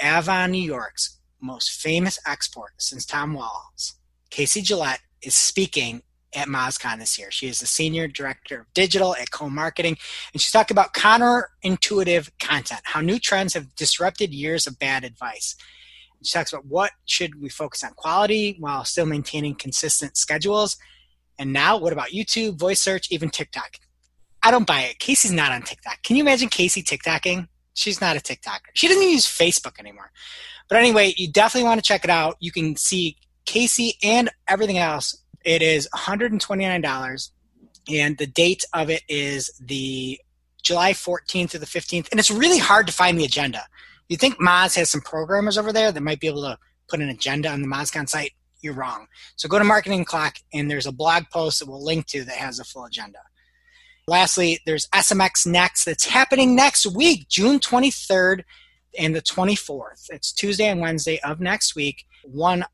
[0.00, 3.96] Avon, New York's most famous export since Tom Walls,
[4.30, 6.00] Casie Gillette, is speaking
[6.36, 7.30] at MozCon this year.
[7.30, 9.98] She is the Senior Director of Digital at KoMarketing,
[10.32, 15.56] and she's talking about counterintuitive content, how new trends have disrupted years of bad advice.
[16.22, 20.76] She talks about what should we focus on quality while still maintaining consistent schedules.
[21.38, 23.76] And now, what about YouTube, voice search, even TikTok?
[24.42, 24.98] I don't buy it.
[24.98, 26.02] Casie's not on TikTok.
[26.02, 27.48] Can you imagine Casie TikToking?
[27.74, 28.70] She's not a TikToker.
[28.74, 30.10] She doesn't use Facebook anymore.
[30.68, 32.36] But anyway, you definitely want to check it out.
[32.40, 35.16] You can see Casey and everything else.
[35.46, 37.30] It is $129,
[37.94, 40.20] and the date of it is the
[40.64, 42.08] July 14th to the 15th.
[42.10, 43.62] And it's really hard to find the agenda.
[44.08, 46.58] You think Moz has some programmers over there that might be able to
[46.88, 48.32] put an agenda on the MozCon site?
[48.60, 49.06] You're wrong.
[49.36, 52.36] So go to Marketing O'Clock, and there's a blog post that we'll link to that
[52.36, 53.20] has a full agenda.
[54.08, 58.42] Lastly, there's SMX Next that's happening next week, June 23rd
[58.98, 60.06] and the 24th.
[60.08, 62.04] It's Tuesday and Wednesday of next week.
[62.24, 62.64] One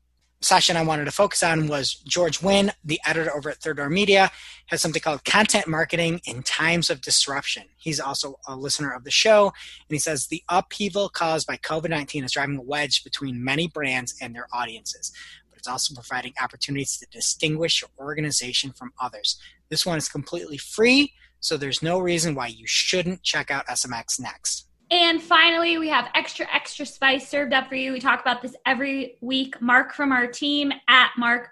[0.43, 3.89] session I wanted to focus on was George Nguyen, the editor over at Third Door
[3.89, 4.31] Media,
[4.67, 7.63] has something called Content Marketing in Times of Disruption.
[7.77, 11.89] He's also a listener of the show, and he says the upheaval caused by COVID
[11.89, 15.11] 19 is driving a wedge between many brands and their audiences.
[15.49, 19.39] But it's also providing opportunities to distinguish your organization from others.
[19.69, 24.19] This one is completely free, so there's no reason why you shouldn't check out SMX
[24.19, 24.65] next.
[24.93, 27.93] And finally, we have extra, extra spice served up for you.
[27.93, 29.59] We talk about this every week.
[29.59, 31.49] Mark from our team at Mark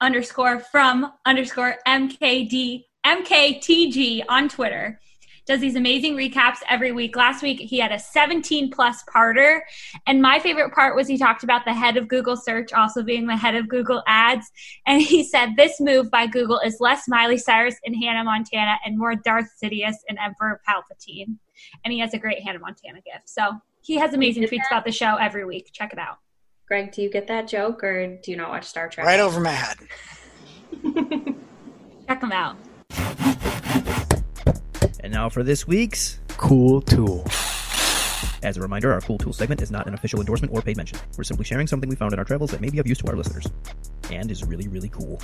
[0.00, 5.00] underscore from underscore MKD MKTG on Twitter
[5.44, 7.16] does these amazing recaps every week.
[7.16, 9.58] Last week, he had a 17 plus parter.
[10.06, 13.26] And my favorite part was he talked about the head of Google search also being
[13.26, 14.46] the head of Google ads.
[14.86, 18.96] And he said, This move by Google is less Miley Cyrus in Hannah Montana and
[18.96, 21.38] more Darth Sidious and Emperor Palpatine.
[21.84, 23.28] And he has a great Hannah Montana gift.
[23.28, 25.70] So he has amazing did tweets about the show every week.
[25.72, 26.18] Check it out.
[26.66, 29.06] Greg, do you get that joke or do you not watch Star Trek?
[29.06, 29.76] Right over my head.
[32.08, 32.56] Check them out.
[35.00, 37.24] And now for this week's Cool tool.
[38.42, 40.98] As a reminder, our Cool Tool segment is not an official endorsement or paid mention.
[41.16, 43.06] We're simply sharing something we found in our travels that may be of use to
[43.08, 43.46] our listeners.
[44.10, 45.20] And is really, really cool.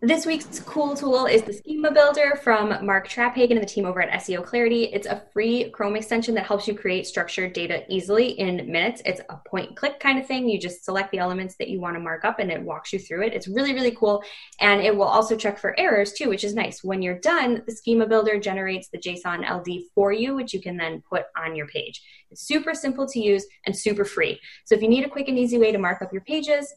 [0.00, 4.00] This week's cool tool is the Schema Builder from Mark Traphagen and the team over
[4.00, 4.90] at seoClarity.
[4.92, 9.02] It's a free Chrome extension that helps you create structured data easily in minutes.
[9.04, 10.48] It's a point click kind of thing.
[10.48, 13.00] You just select the elements that you want to mark up and it walks you
[13.00, 13.34] through it.
[13.34, 14.22] It's really, really cool.
[14.60, 16.84] And it will also check for errors too, which is nice.
[16.84, 20.76] When you're done, the Schema Builder generates the JSON LD for you, which you can
[20.76, 22.00] then put on your page.
[22.30, 24.38] It's super simple to use and super free.
[24.64, 26.72] So if you need a quick and easy way to mark up your pages,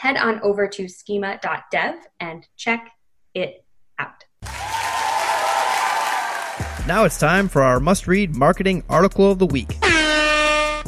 [0.00, 2.90] head on over to schema.dev and check
[3.34, 3.64] it
[3.98, 4.24] out.
[6.86, 9.76] Now it's time for our must read marketing article of the week.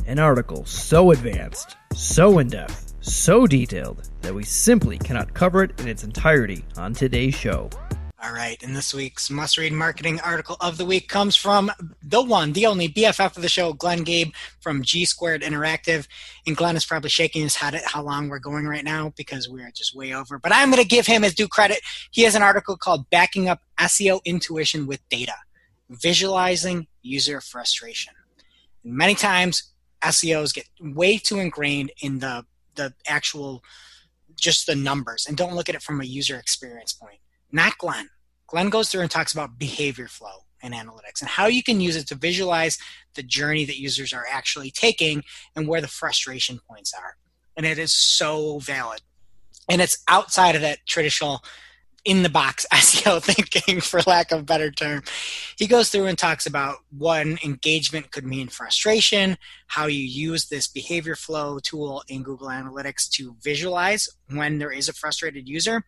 [0.07, 5.79] An article so advanced, so in depth, so detailed that we simply cannot cover it
[5.79, 7.69] in its entirety on today's show.
[8.25, 11.73] All right, and this week's must read marketing article of the week comes from
[12.05, 16.07] the one, the only BFF of the show, Glenn Gabe from G Squared Interactive.
[16.47, 19.49] And Glenn is probably shaking his head at how long we're going right now because
[19.49, 20.39] we're just way over.
[20.39, 21.81] But I'm going to give him his due credit.
[22.13, 25.35] He has an article called Backing Up SEO Intuition with Data
[25.91, 28.15] Visualizing User Frustration.
[28.85, 32.47] And many times, SEOs get way too ingrained in the,
[32.77, 33.65] the actual,
[34.41, 37.19] just the numbers and don't look at it from a user experience point
[37.53, 38.09] not Glenn.
[38.47, 41.97] Glenn goes through and talks about behavior flow and analytics and how you can use
[41.97, 42.79] it to visualize
[43.15, 45.25] the journey that users are actually taking
[45.57, 47.17] and where the frustration points are.
[47.57, 49.01] And it is so valid.
[49.69, 51.43] And it's outside of that traditional
[52.05, 55.03] in the box SEO thinking, for lack of a better term.
[55.57, 59.39] He goes through and talks about when engagement could mean frustration,
[59.69, 64.89] how you use this behavior flow tool in Google Analytics to visualize when there is
[64.89, 65.85] a frustrated user,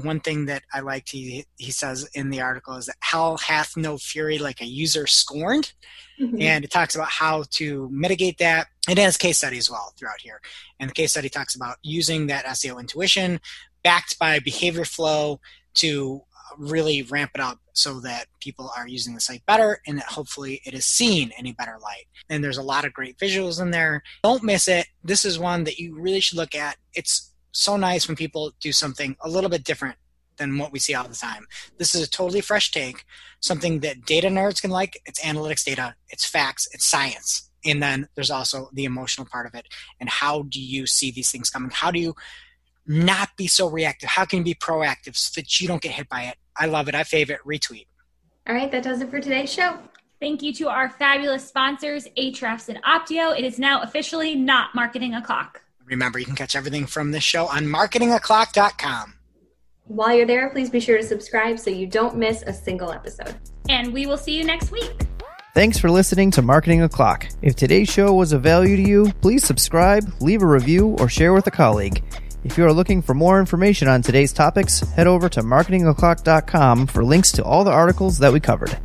[0.00, 3.76] one thing that I liked he he says in the article is that hell hath
[3.76, 5.72] no fury like a user scorned,
[6.20, 6.40] mm-hmm.
[6.40, 8.68] and it talks about how to mitigate that.
[8.88, 10.40] It has case study as well throughout here,
[10.80, 13.40] and the case study talks about using that SEO intuition
[13.82, 15.40] backed by behavior flow
[15.74, 16.22] to
[16.58, 20.60] really ramp it up so that people are using the site better and that hopefully
[20.64, 22.04] it is seen in a better light.
[22.28, 24.02] And there's a lot of great visuals in there.
[24.22, 24.86] Don't miss it.
[25.02, 26.76] This is one that you really should look at.
[26.94, 29.96] It's so nice when people do something a little bit different
[30.36, 31.46] than what we see all the time.
[31.78, 33.04] This is a totally fresh take,
[33.40, 35.00] something that data nerds can like.
[35.06, 37.50] It's analytics data, it's facts, it's science.
[37.64, 39.66] And then there's also the emotional part of it.
[40.00, 41.70] And how do you see these things coming?
[41.70, 42.14] How do you
[42.86, 44.08] not be so reactive?
[44.08, 46.36] How can you be proactive so that you don't get hit by it?
[46.56, 46.94] I love it.
[46.94, 47.86] I favorite retweet.
[48.48, 49.78] All right, that does it for today's show.
[50.20, 53.36] Thank you to our fabulous sponsors, Ahrefs and Opteo.
[53.36, 55.62] It is now officially not marketing o'clock.
[55.92, 59.12] Remember, you can catch everything from this show on marketingoclock.com.
[59.88, 63.34] While you're there, please be sure to subscribe so you don't miss a single episode.
[63.68, 64.90] And we will see you next week.
[65.54, 67.28] Thanks for listening to Marketing O'Clock.
[67.42, 71.34] If today's show was of value to you, please subscribe, leave a review, or share
[71.34, 72.02] with a colleague.
[72.42, 77.04] If you are looking for more information on today's topics, head over to marketingoclock.com for
[77.04, 78.78] links to all the articles that we covered.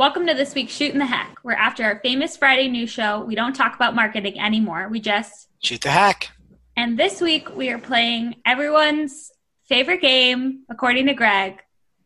[0.00, 3.20] Welcome to this week's Shoot in the Heck, where after our famous Friday news show,
[3.20, 4.88] we don't talk about marketing anymore.
[4.88, 6.30] We just shoot the heck.
[6.74, 9.30] And this week we are playing everyone's
[9.68, 11.60] favorite game, according to Greg,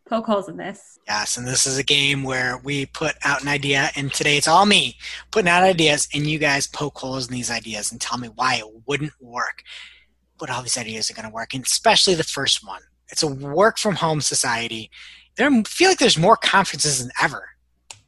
[0.09, 0.99] poke holes in this.
[1.07, 4.49] Yes, and this is a game where we put out an idea, and today it's
[4.49, 4.97] all me
[5.31, 8.57] putting out ideas, and you guys poke holes in these ideas and tell me why
[8.57, 9.63] it wouldn't work.
[10.37, 12.83] But all these ideas are going to work, and especially the first one.
[13.11, 14.91] It's a work from home society.
[15.37, 17.54] There, I feel like there's more conferences than ever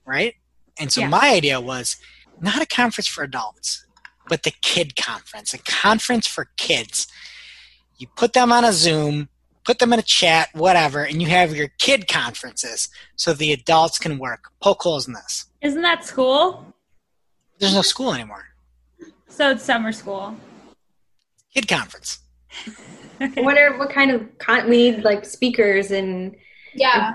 [0.06, 0.34] right?
[0.78, 1.08] And so yeah.
[1.08, 1.96] my idea was
[2.40, 3.84] not a conference for adults,
[4.28, 7.06] but the kid conference, a conference for kids.
[7.98, 9.28] You put them on a Zoom,
[9.64, 13.98] put them in a chat, whatever, and you have your kid conferences so the adults
[13.98, 14.50] can work.
[14.60, 15.46] Poke holes in this.
[15.62, 16.74] Isn't that school?
[17.58, 18.44] There's no school anymore.
[19.28, 20.36] So it's summer school.
[21.54, 22.20] Kid conference.
[23.18, 26.36] what are what kind of con- we need like speakers and
[26.74, 27.14] yeah.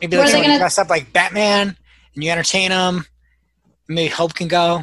[0.00, 0.58] Maybe like someone gonna...
[0.58, 1.76] dress up like Batman
[2.16, 3.06] and you entertain them.
[3.88, 4.82] Maybe Hope can go.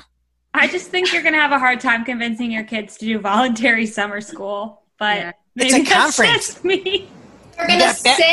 [0.54, 3.20] I just think you're going to have a hard time convincing your kids to do
[3.20, 5.32] voluntary summer school, but yeah.
[5.56, 6.48] maybe it's a that's conference.
[6.48, 7.10] just me.
[7.58, 8.26] You're going to sit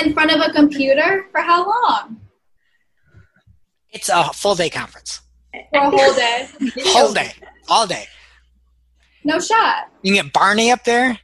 [0.00, 2.20] in front of a computer for how long?
[3.90, 5.20] It's a full day conference.
[5.52, 6.48] For a whole day.
[6.86, 7.32] whole day,
[7.68, 8.06] all day.
[9.24, 9.90] No shot.
[10.02, 11.18] You can get Barney up there.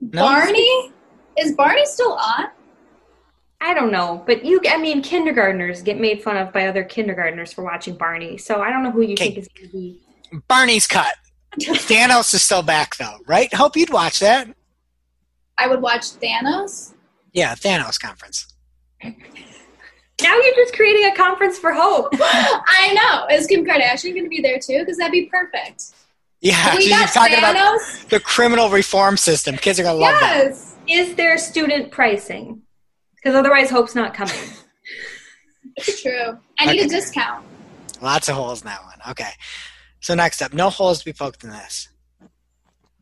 [0.00, 0.22] No?
[0.22, 0.92] Barney?
[1.38, 2.46] Is Barney still on?
[3.66, 7.52] I don't know, but you, I mean, kindergartners get made fun of by other kindergartners
[7.52, 8.38] for watching Barney.
[8.38, 10.00] So I don't know who you think is going to be.
[10.46, 11.12] Barney's cut.
[11.58, 13.52] Thanos is still back, though, right?
[13.52, 14.48] Hope you'd watch that.
[15.58, 16.94] I would watch Thanos.
[17.32, 18.46] Yeah, Thanos conference.
[19.02, 19.12] Now
[20.22, 22.10] you're just creating a conference for hope.
[22.20, 23.36] I know.
[23.36, 24.78] Is Kim Kardashian going to be there too?
[24.78, 25.86] Because that'd be perfect.
[26.40, 28.08] Yeah, we she's got talking about Thanos.
[28.10, 29.56] the criminal reform system.
[29.56, 30.44] Kids are gonna love that.
[30.44, 30.76] Yes.
[30.86, 32.62] Is there student pricing?
[33.16, 34.34] Because otherwise, Hope's not coming.
[35.76, 36.38] It's true.
[36.58, 36.84] I need Okay.
[36.86, 37.44] a discount.
[38.00, 38.98] Lots of holes in that one.
[39.10, 39.30] Okay.
[40.00, 41.88] So next up, no holes to be poked in this.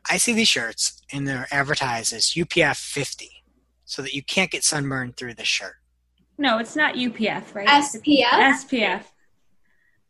[0.08, 3.30] I see these shirts and they're advertised as UPF 50,
[3.84, 5.76] so that you can't get sunburned through the shirt.
[6.38, 7.66] No, it's not UPF, right?
[7.68, 8.24] SPF.
[8.28, 9.02] SPF.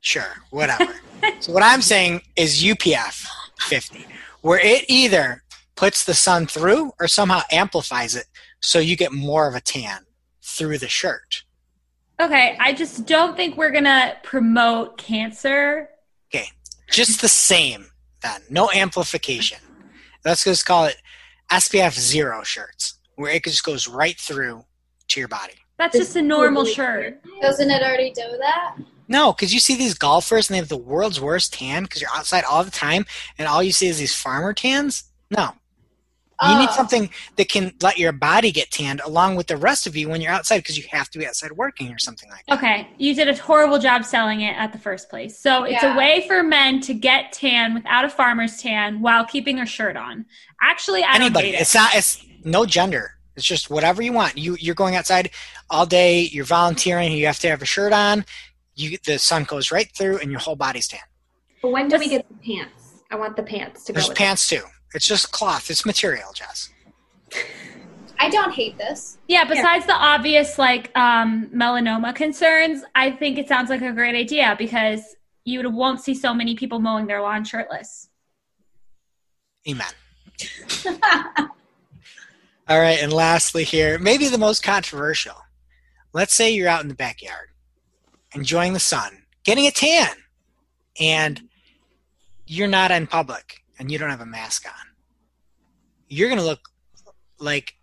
[0.01, 0.95] Sure, whatever.
[1.41, 3.27] so what I'm saying is UPF
[3.61, 4.07] 50,
[4.43, 5.43] where it either
[5.77, 8.27] puts the sun through or somehow amplifies it
[8.65, 10.07] so you get more of a tan
[10.43, 11.45] through the shirt.
[12.19, 15.91] Okay, I just don't think we're gonna promote cancer.
[16.35, 16.49] Okay,
[16.91, 17.87] just the same
[18.23, 18.41] then.
[18.49, 19.59] No amplification.
[20.25, 20.97] Let's just call it
[21.53, 24.65] SPF zero shirts, where it just goes right through
[25.09, 25.55] to your body.
[25.77, 27.21] That's just a normal shirt.
[27.43, 28.77] Doesn't it already do that?
[29.09, 32.15] No, because you see these golfers and they have the world's worst tan because you're
[32.15, 33.05] outside all the time
[33.37, 35.05] and all you see is these farmer tans.
[35.31, 35.53] No.
[36.43, 36.77] You need Oh.
[36.77, 40.21] something that can let your body get tanned along with the rest of you when
[40.21, 42.59] you're outside because you have to be outside working or something like that.
[42.59, 45.39] Okay, you did a horrible job selling it at the first place.
[45.39, 45.95] So it's Yeah.
[45.95, 49.97] a way for men to get tan without a farmer's tan while keeping a shirt
[49.97, 50.27] on.
[50.61, 51.49] Actually, I Anybody.
[51.49, 53.13] don't hate It's not it's no gender.
[53.37, 54.37] It's just whatever you want.
[54.37, 55.31] You you're going outside
[55.71, 58.25] all day, you're volunteering, you have to have a shirt on,
[58.75, 61.01] you the sun goes right through and your whole body's tan.
[61.63, 63.03] But when do we get the pants?
[63.11, 64.63] I want the pants to go There's with pants too.
[64.95, 65.71] It's just cloth.
[65.71, 66.71] It's material, Jess.
[68.19, 69.19] I don't hate this.
[69.27, 74.15] Yeah, besides the obvious like um, melanoma concerns, I think it sounds like a great
[74.15, 78.09] idea because you won't see so many people mowing their lawn shirtless.
[79.69, 79.93] Amen.
[82.69, 85.37] All right, and lastly, here, maybe the most controversial.
[86.13, 87.49] Let's say you're out in the backyard,
[88.35, 90.09] enjoying the sun, getting a tan,
[90.99, 91.43] and
[92.47, 94.87] you're not in public and you don't have a mask on.
[96.09, 96.69] You're going to look
[97.39, 97.75] like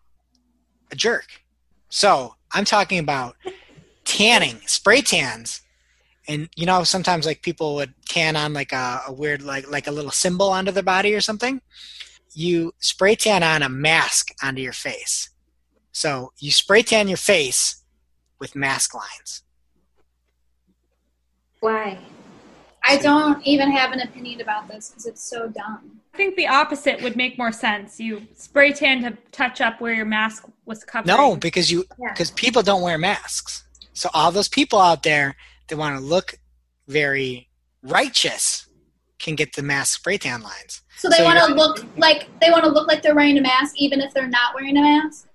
[0.91, 1.27] a jerk.
[1.89, 3.35] So I'm talking about
[4.05, 5.61] tanning, spray tans.
[6.27, 9.87] And you know, sometimes like people would tan on like a, a weird, like like
[9.87, 11.61] a little symbol onto their body or something
[12.33, 15.29] you spray tan on a mask onto your face.
[15.91, 17.83] So you spray tan your face
[18.39, 19.43] with mask lines.
[21.59, 21.99] Why?
[22.83, 25.99] I don't even have an opinion about this because it's so dumb.
[26.13, 27.99] I think the opposite would make more sense.
[27.99, 31.15] You spray tan to touch up where your mask was covering.
[31.15, 32.09] No, because you Yeah.
[32.11, 33.63] because people don't wear masks.
[33.93, 35.35] So all those people out there
[35.67, 36.33] that want to look
[36.87, 37.49] very
[37.83, 38.67] righteous
[39.19, 40.81] can get the mask spray tan lines.
[40.97, 43.41] So they So want to look like they want to look like they're wearing a
[43.41, 45.27] mask, even if they're not wearing a mask.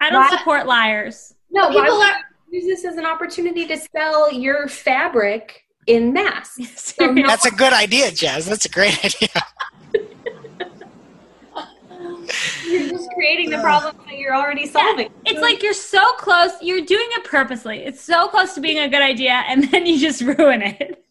[0.00, 1.34] I don't Why- support liars.
[1.50, 6.12] No, People people are- are use this as an opportunity to sell your fabric in
[6.12, 6.58] masks.
[7.00, 8.46] So no- That's a good idea, Jazz.
[8.46, 9.28] That's a great idea.
[12.66, 15.10] you're just creating the problem that you're already solving.
[15.24, 16.52] It's like you're so close.
[16.60, 17.78] You're doing it purposely.
[17.80, 21.04] It's so close to being a good idea, and then you just ruin it.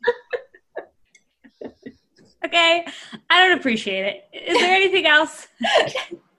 [2.46, 2.86] okay,
[3.30, 4.24] I don't appreciate it.
[4.34, 5.48] Is there anything else?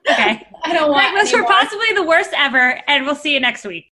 [0.09, 1.03] Okay, I don't want.
[1.07, 3.90] Douglas, any we're possibly the worst ever, and we'll see you next week.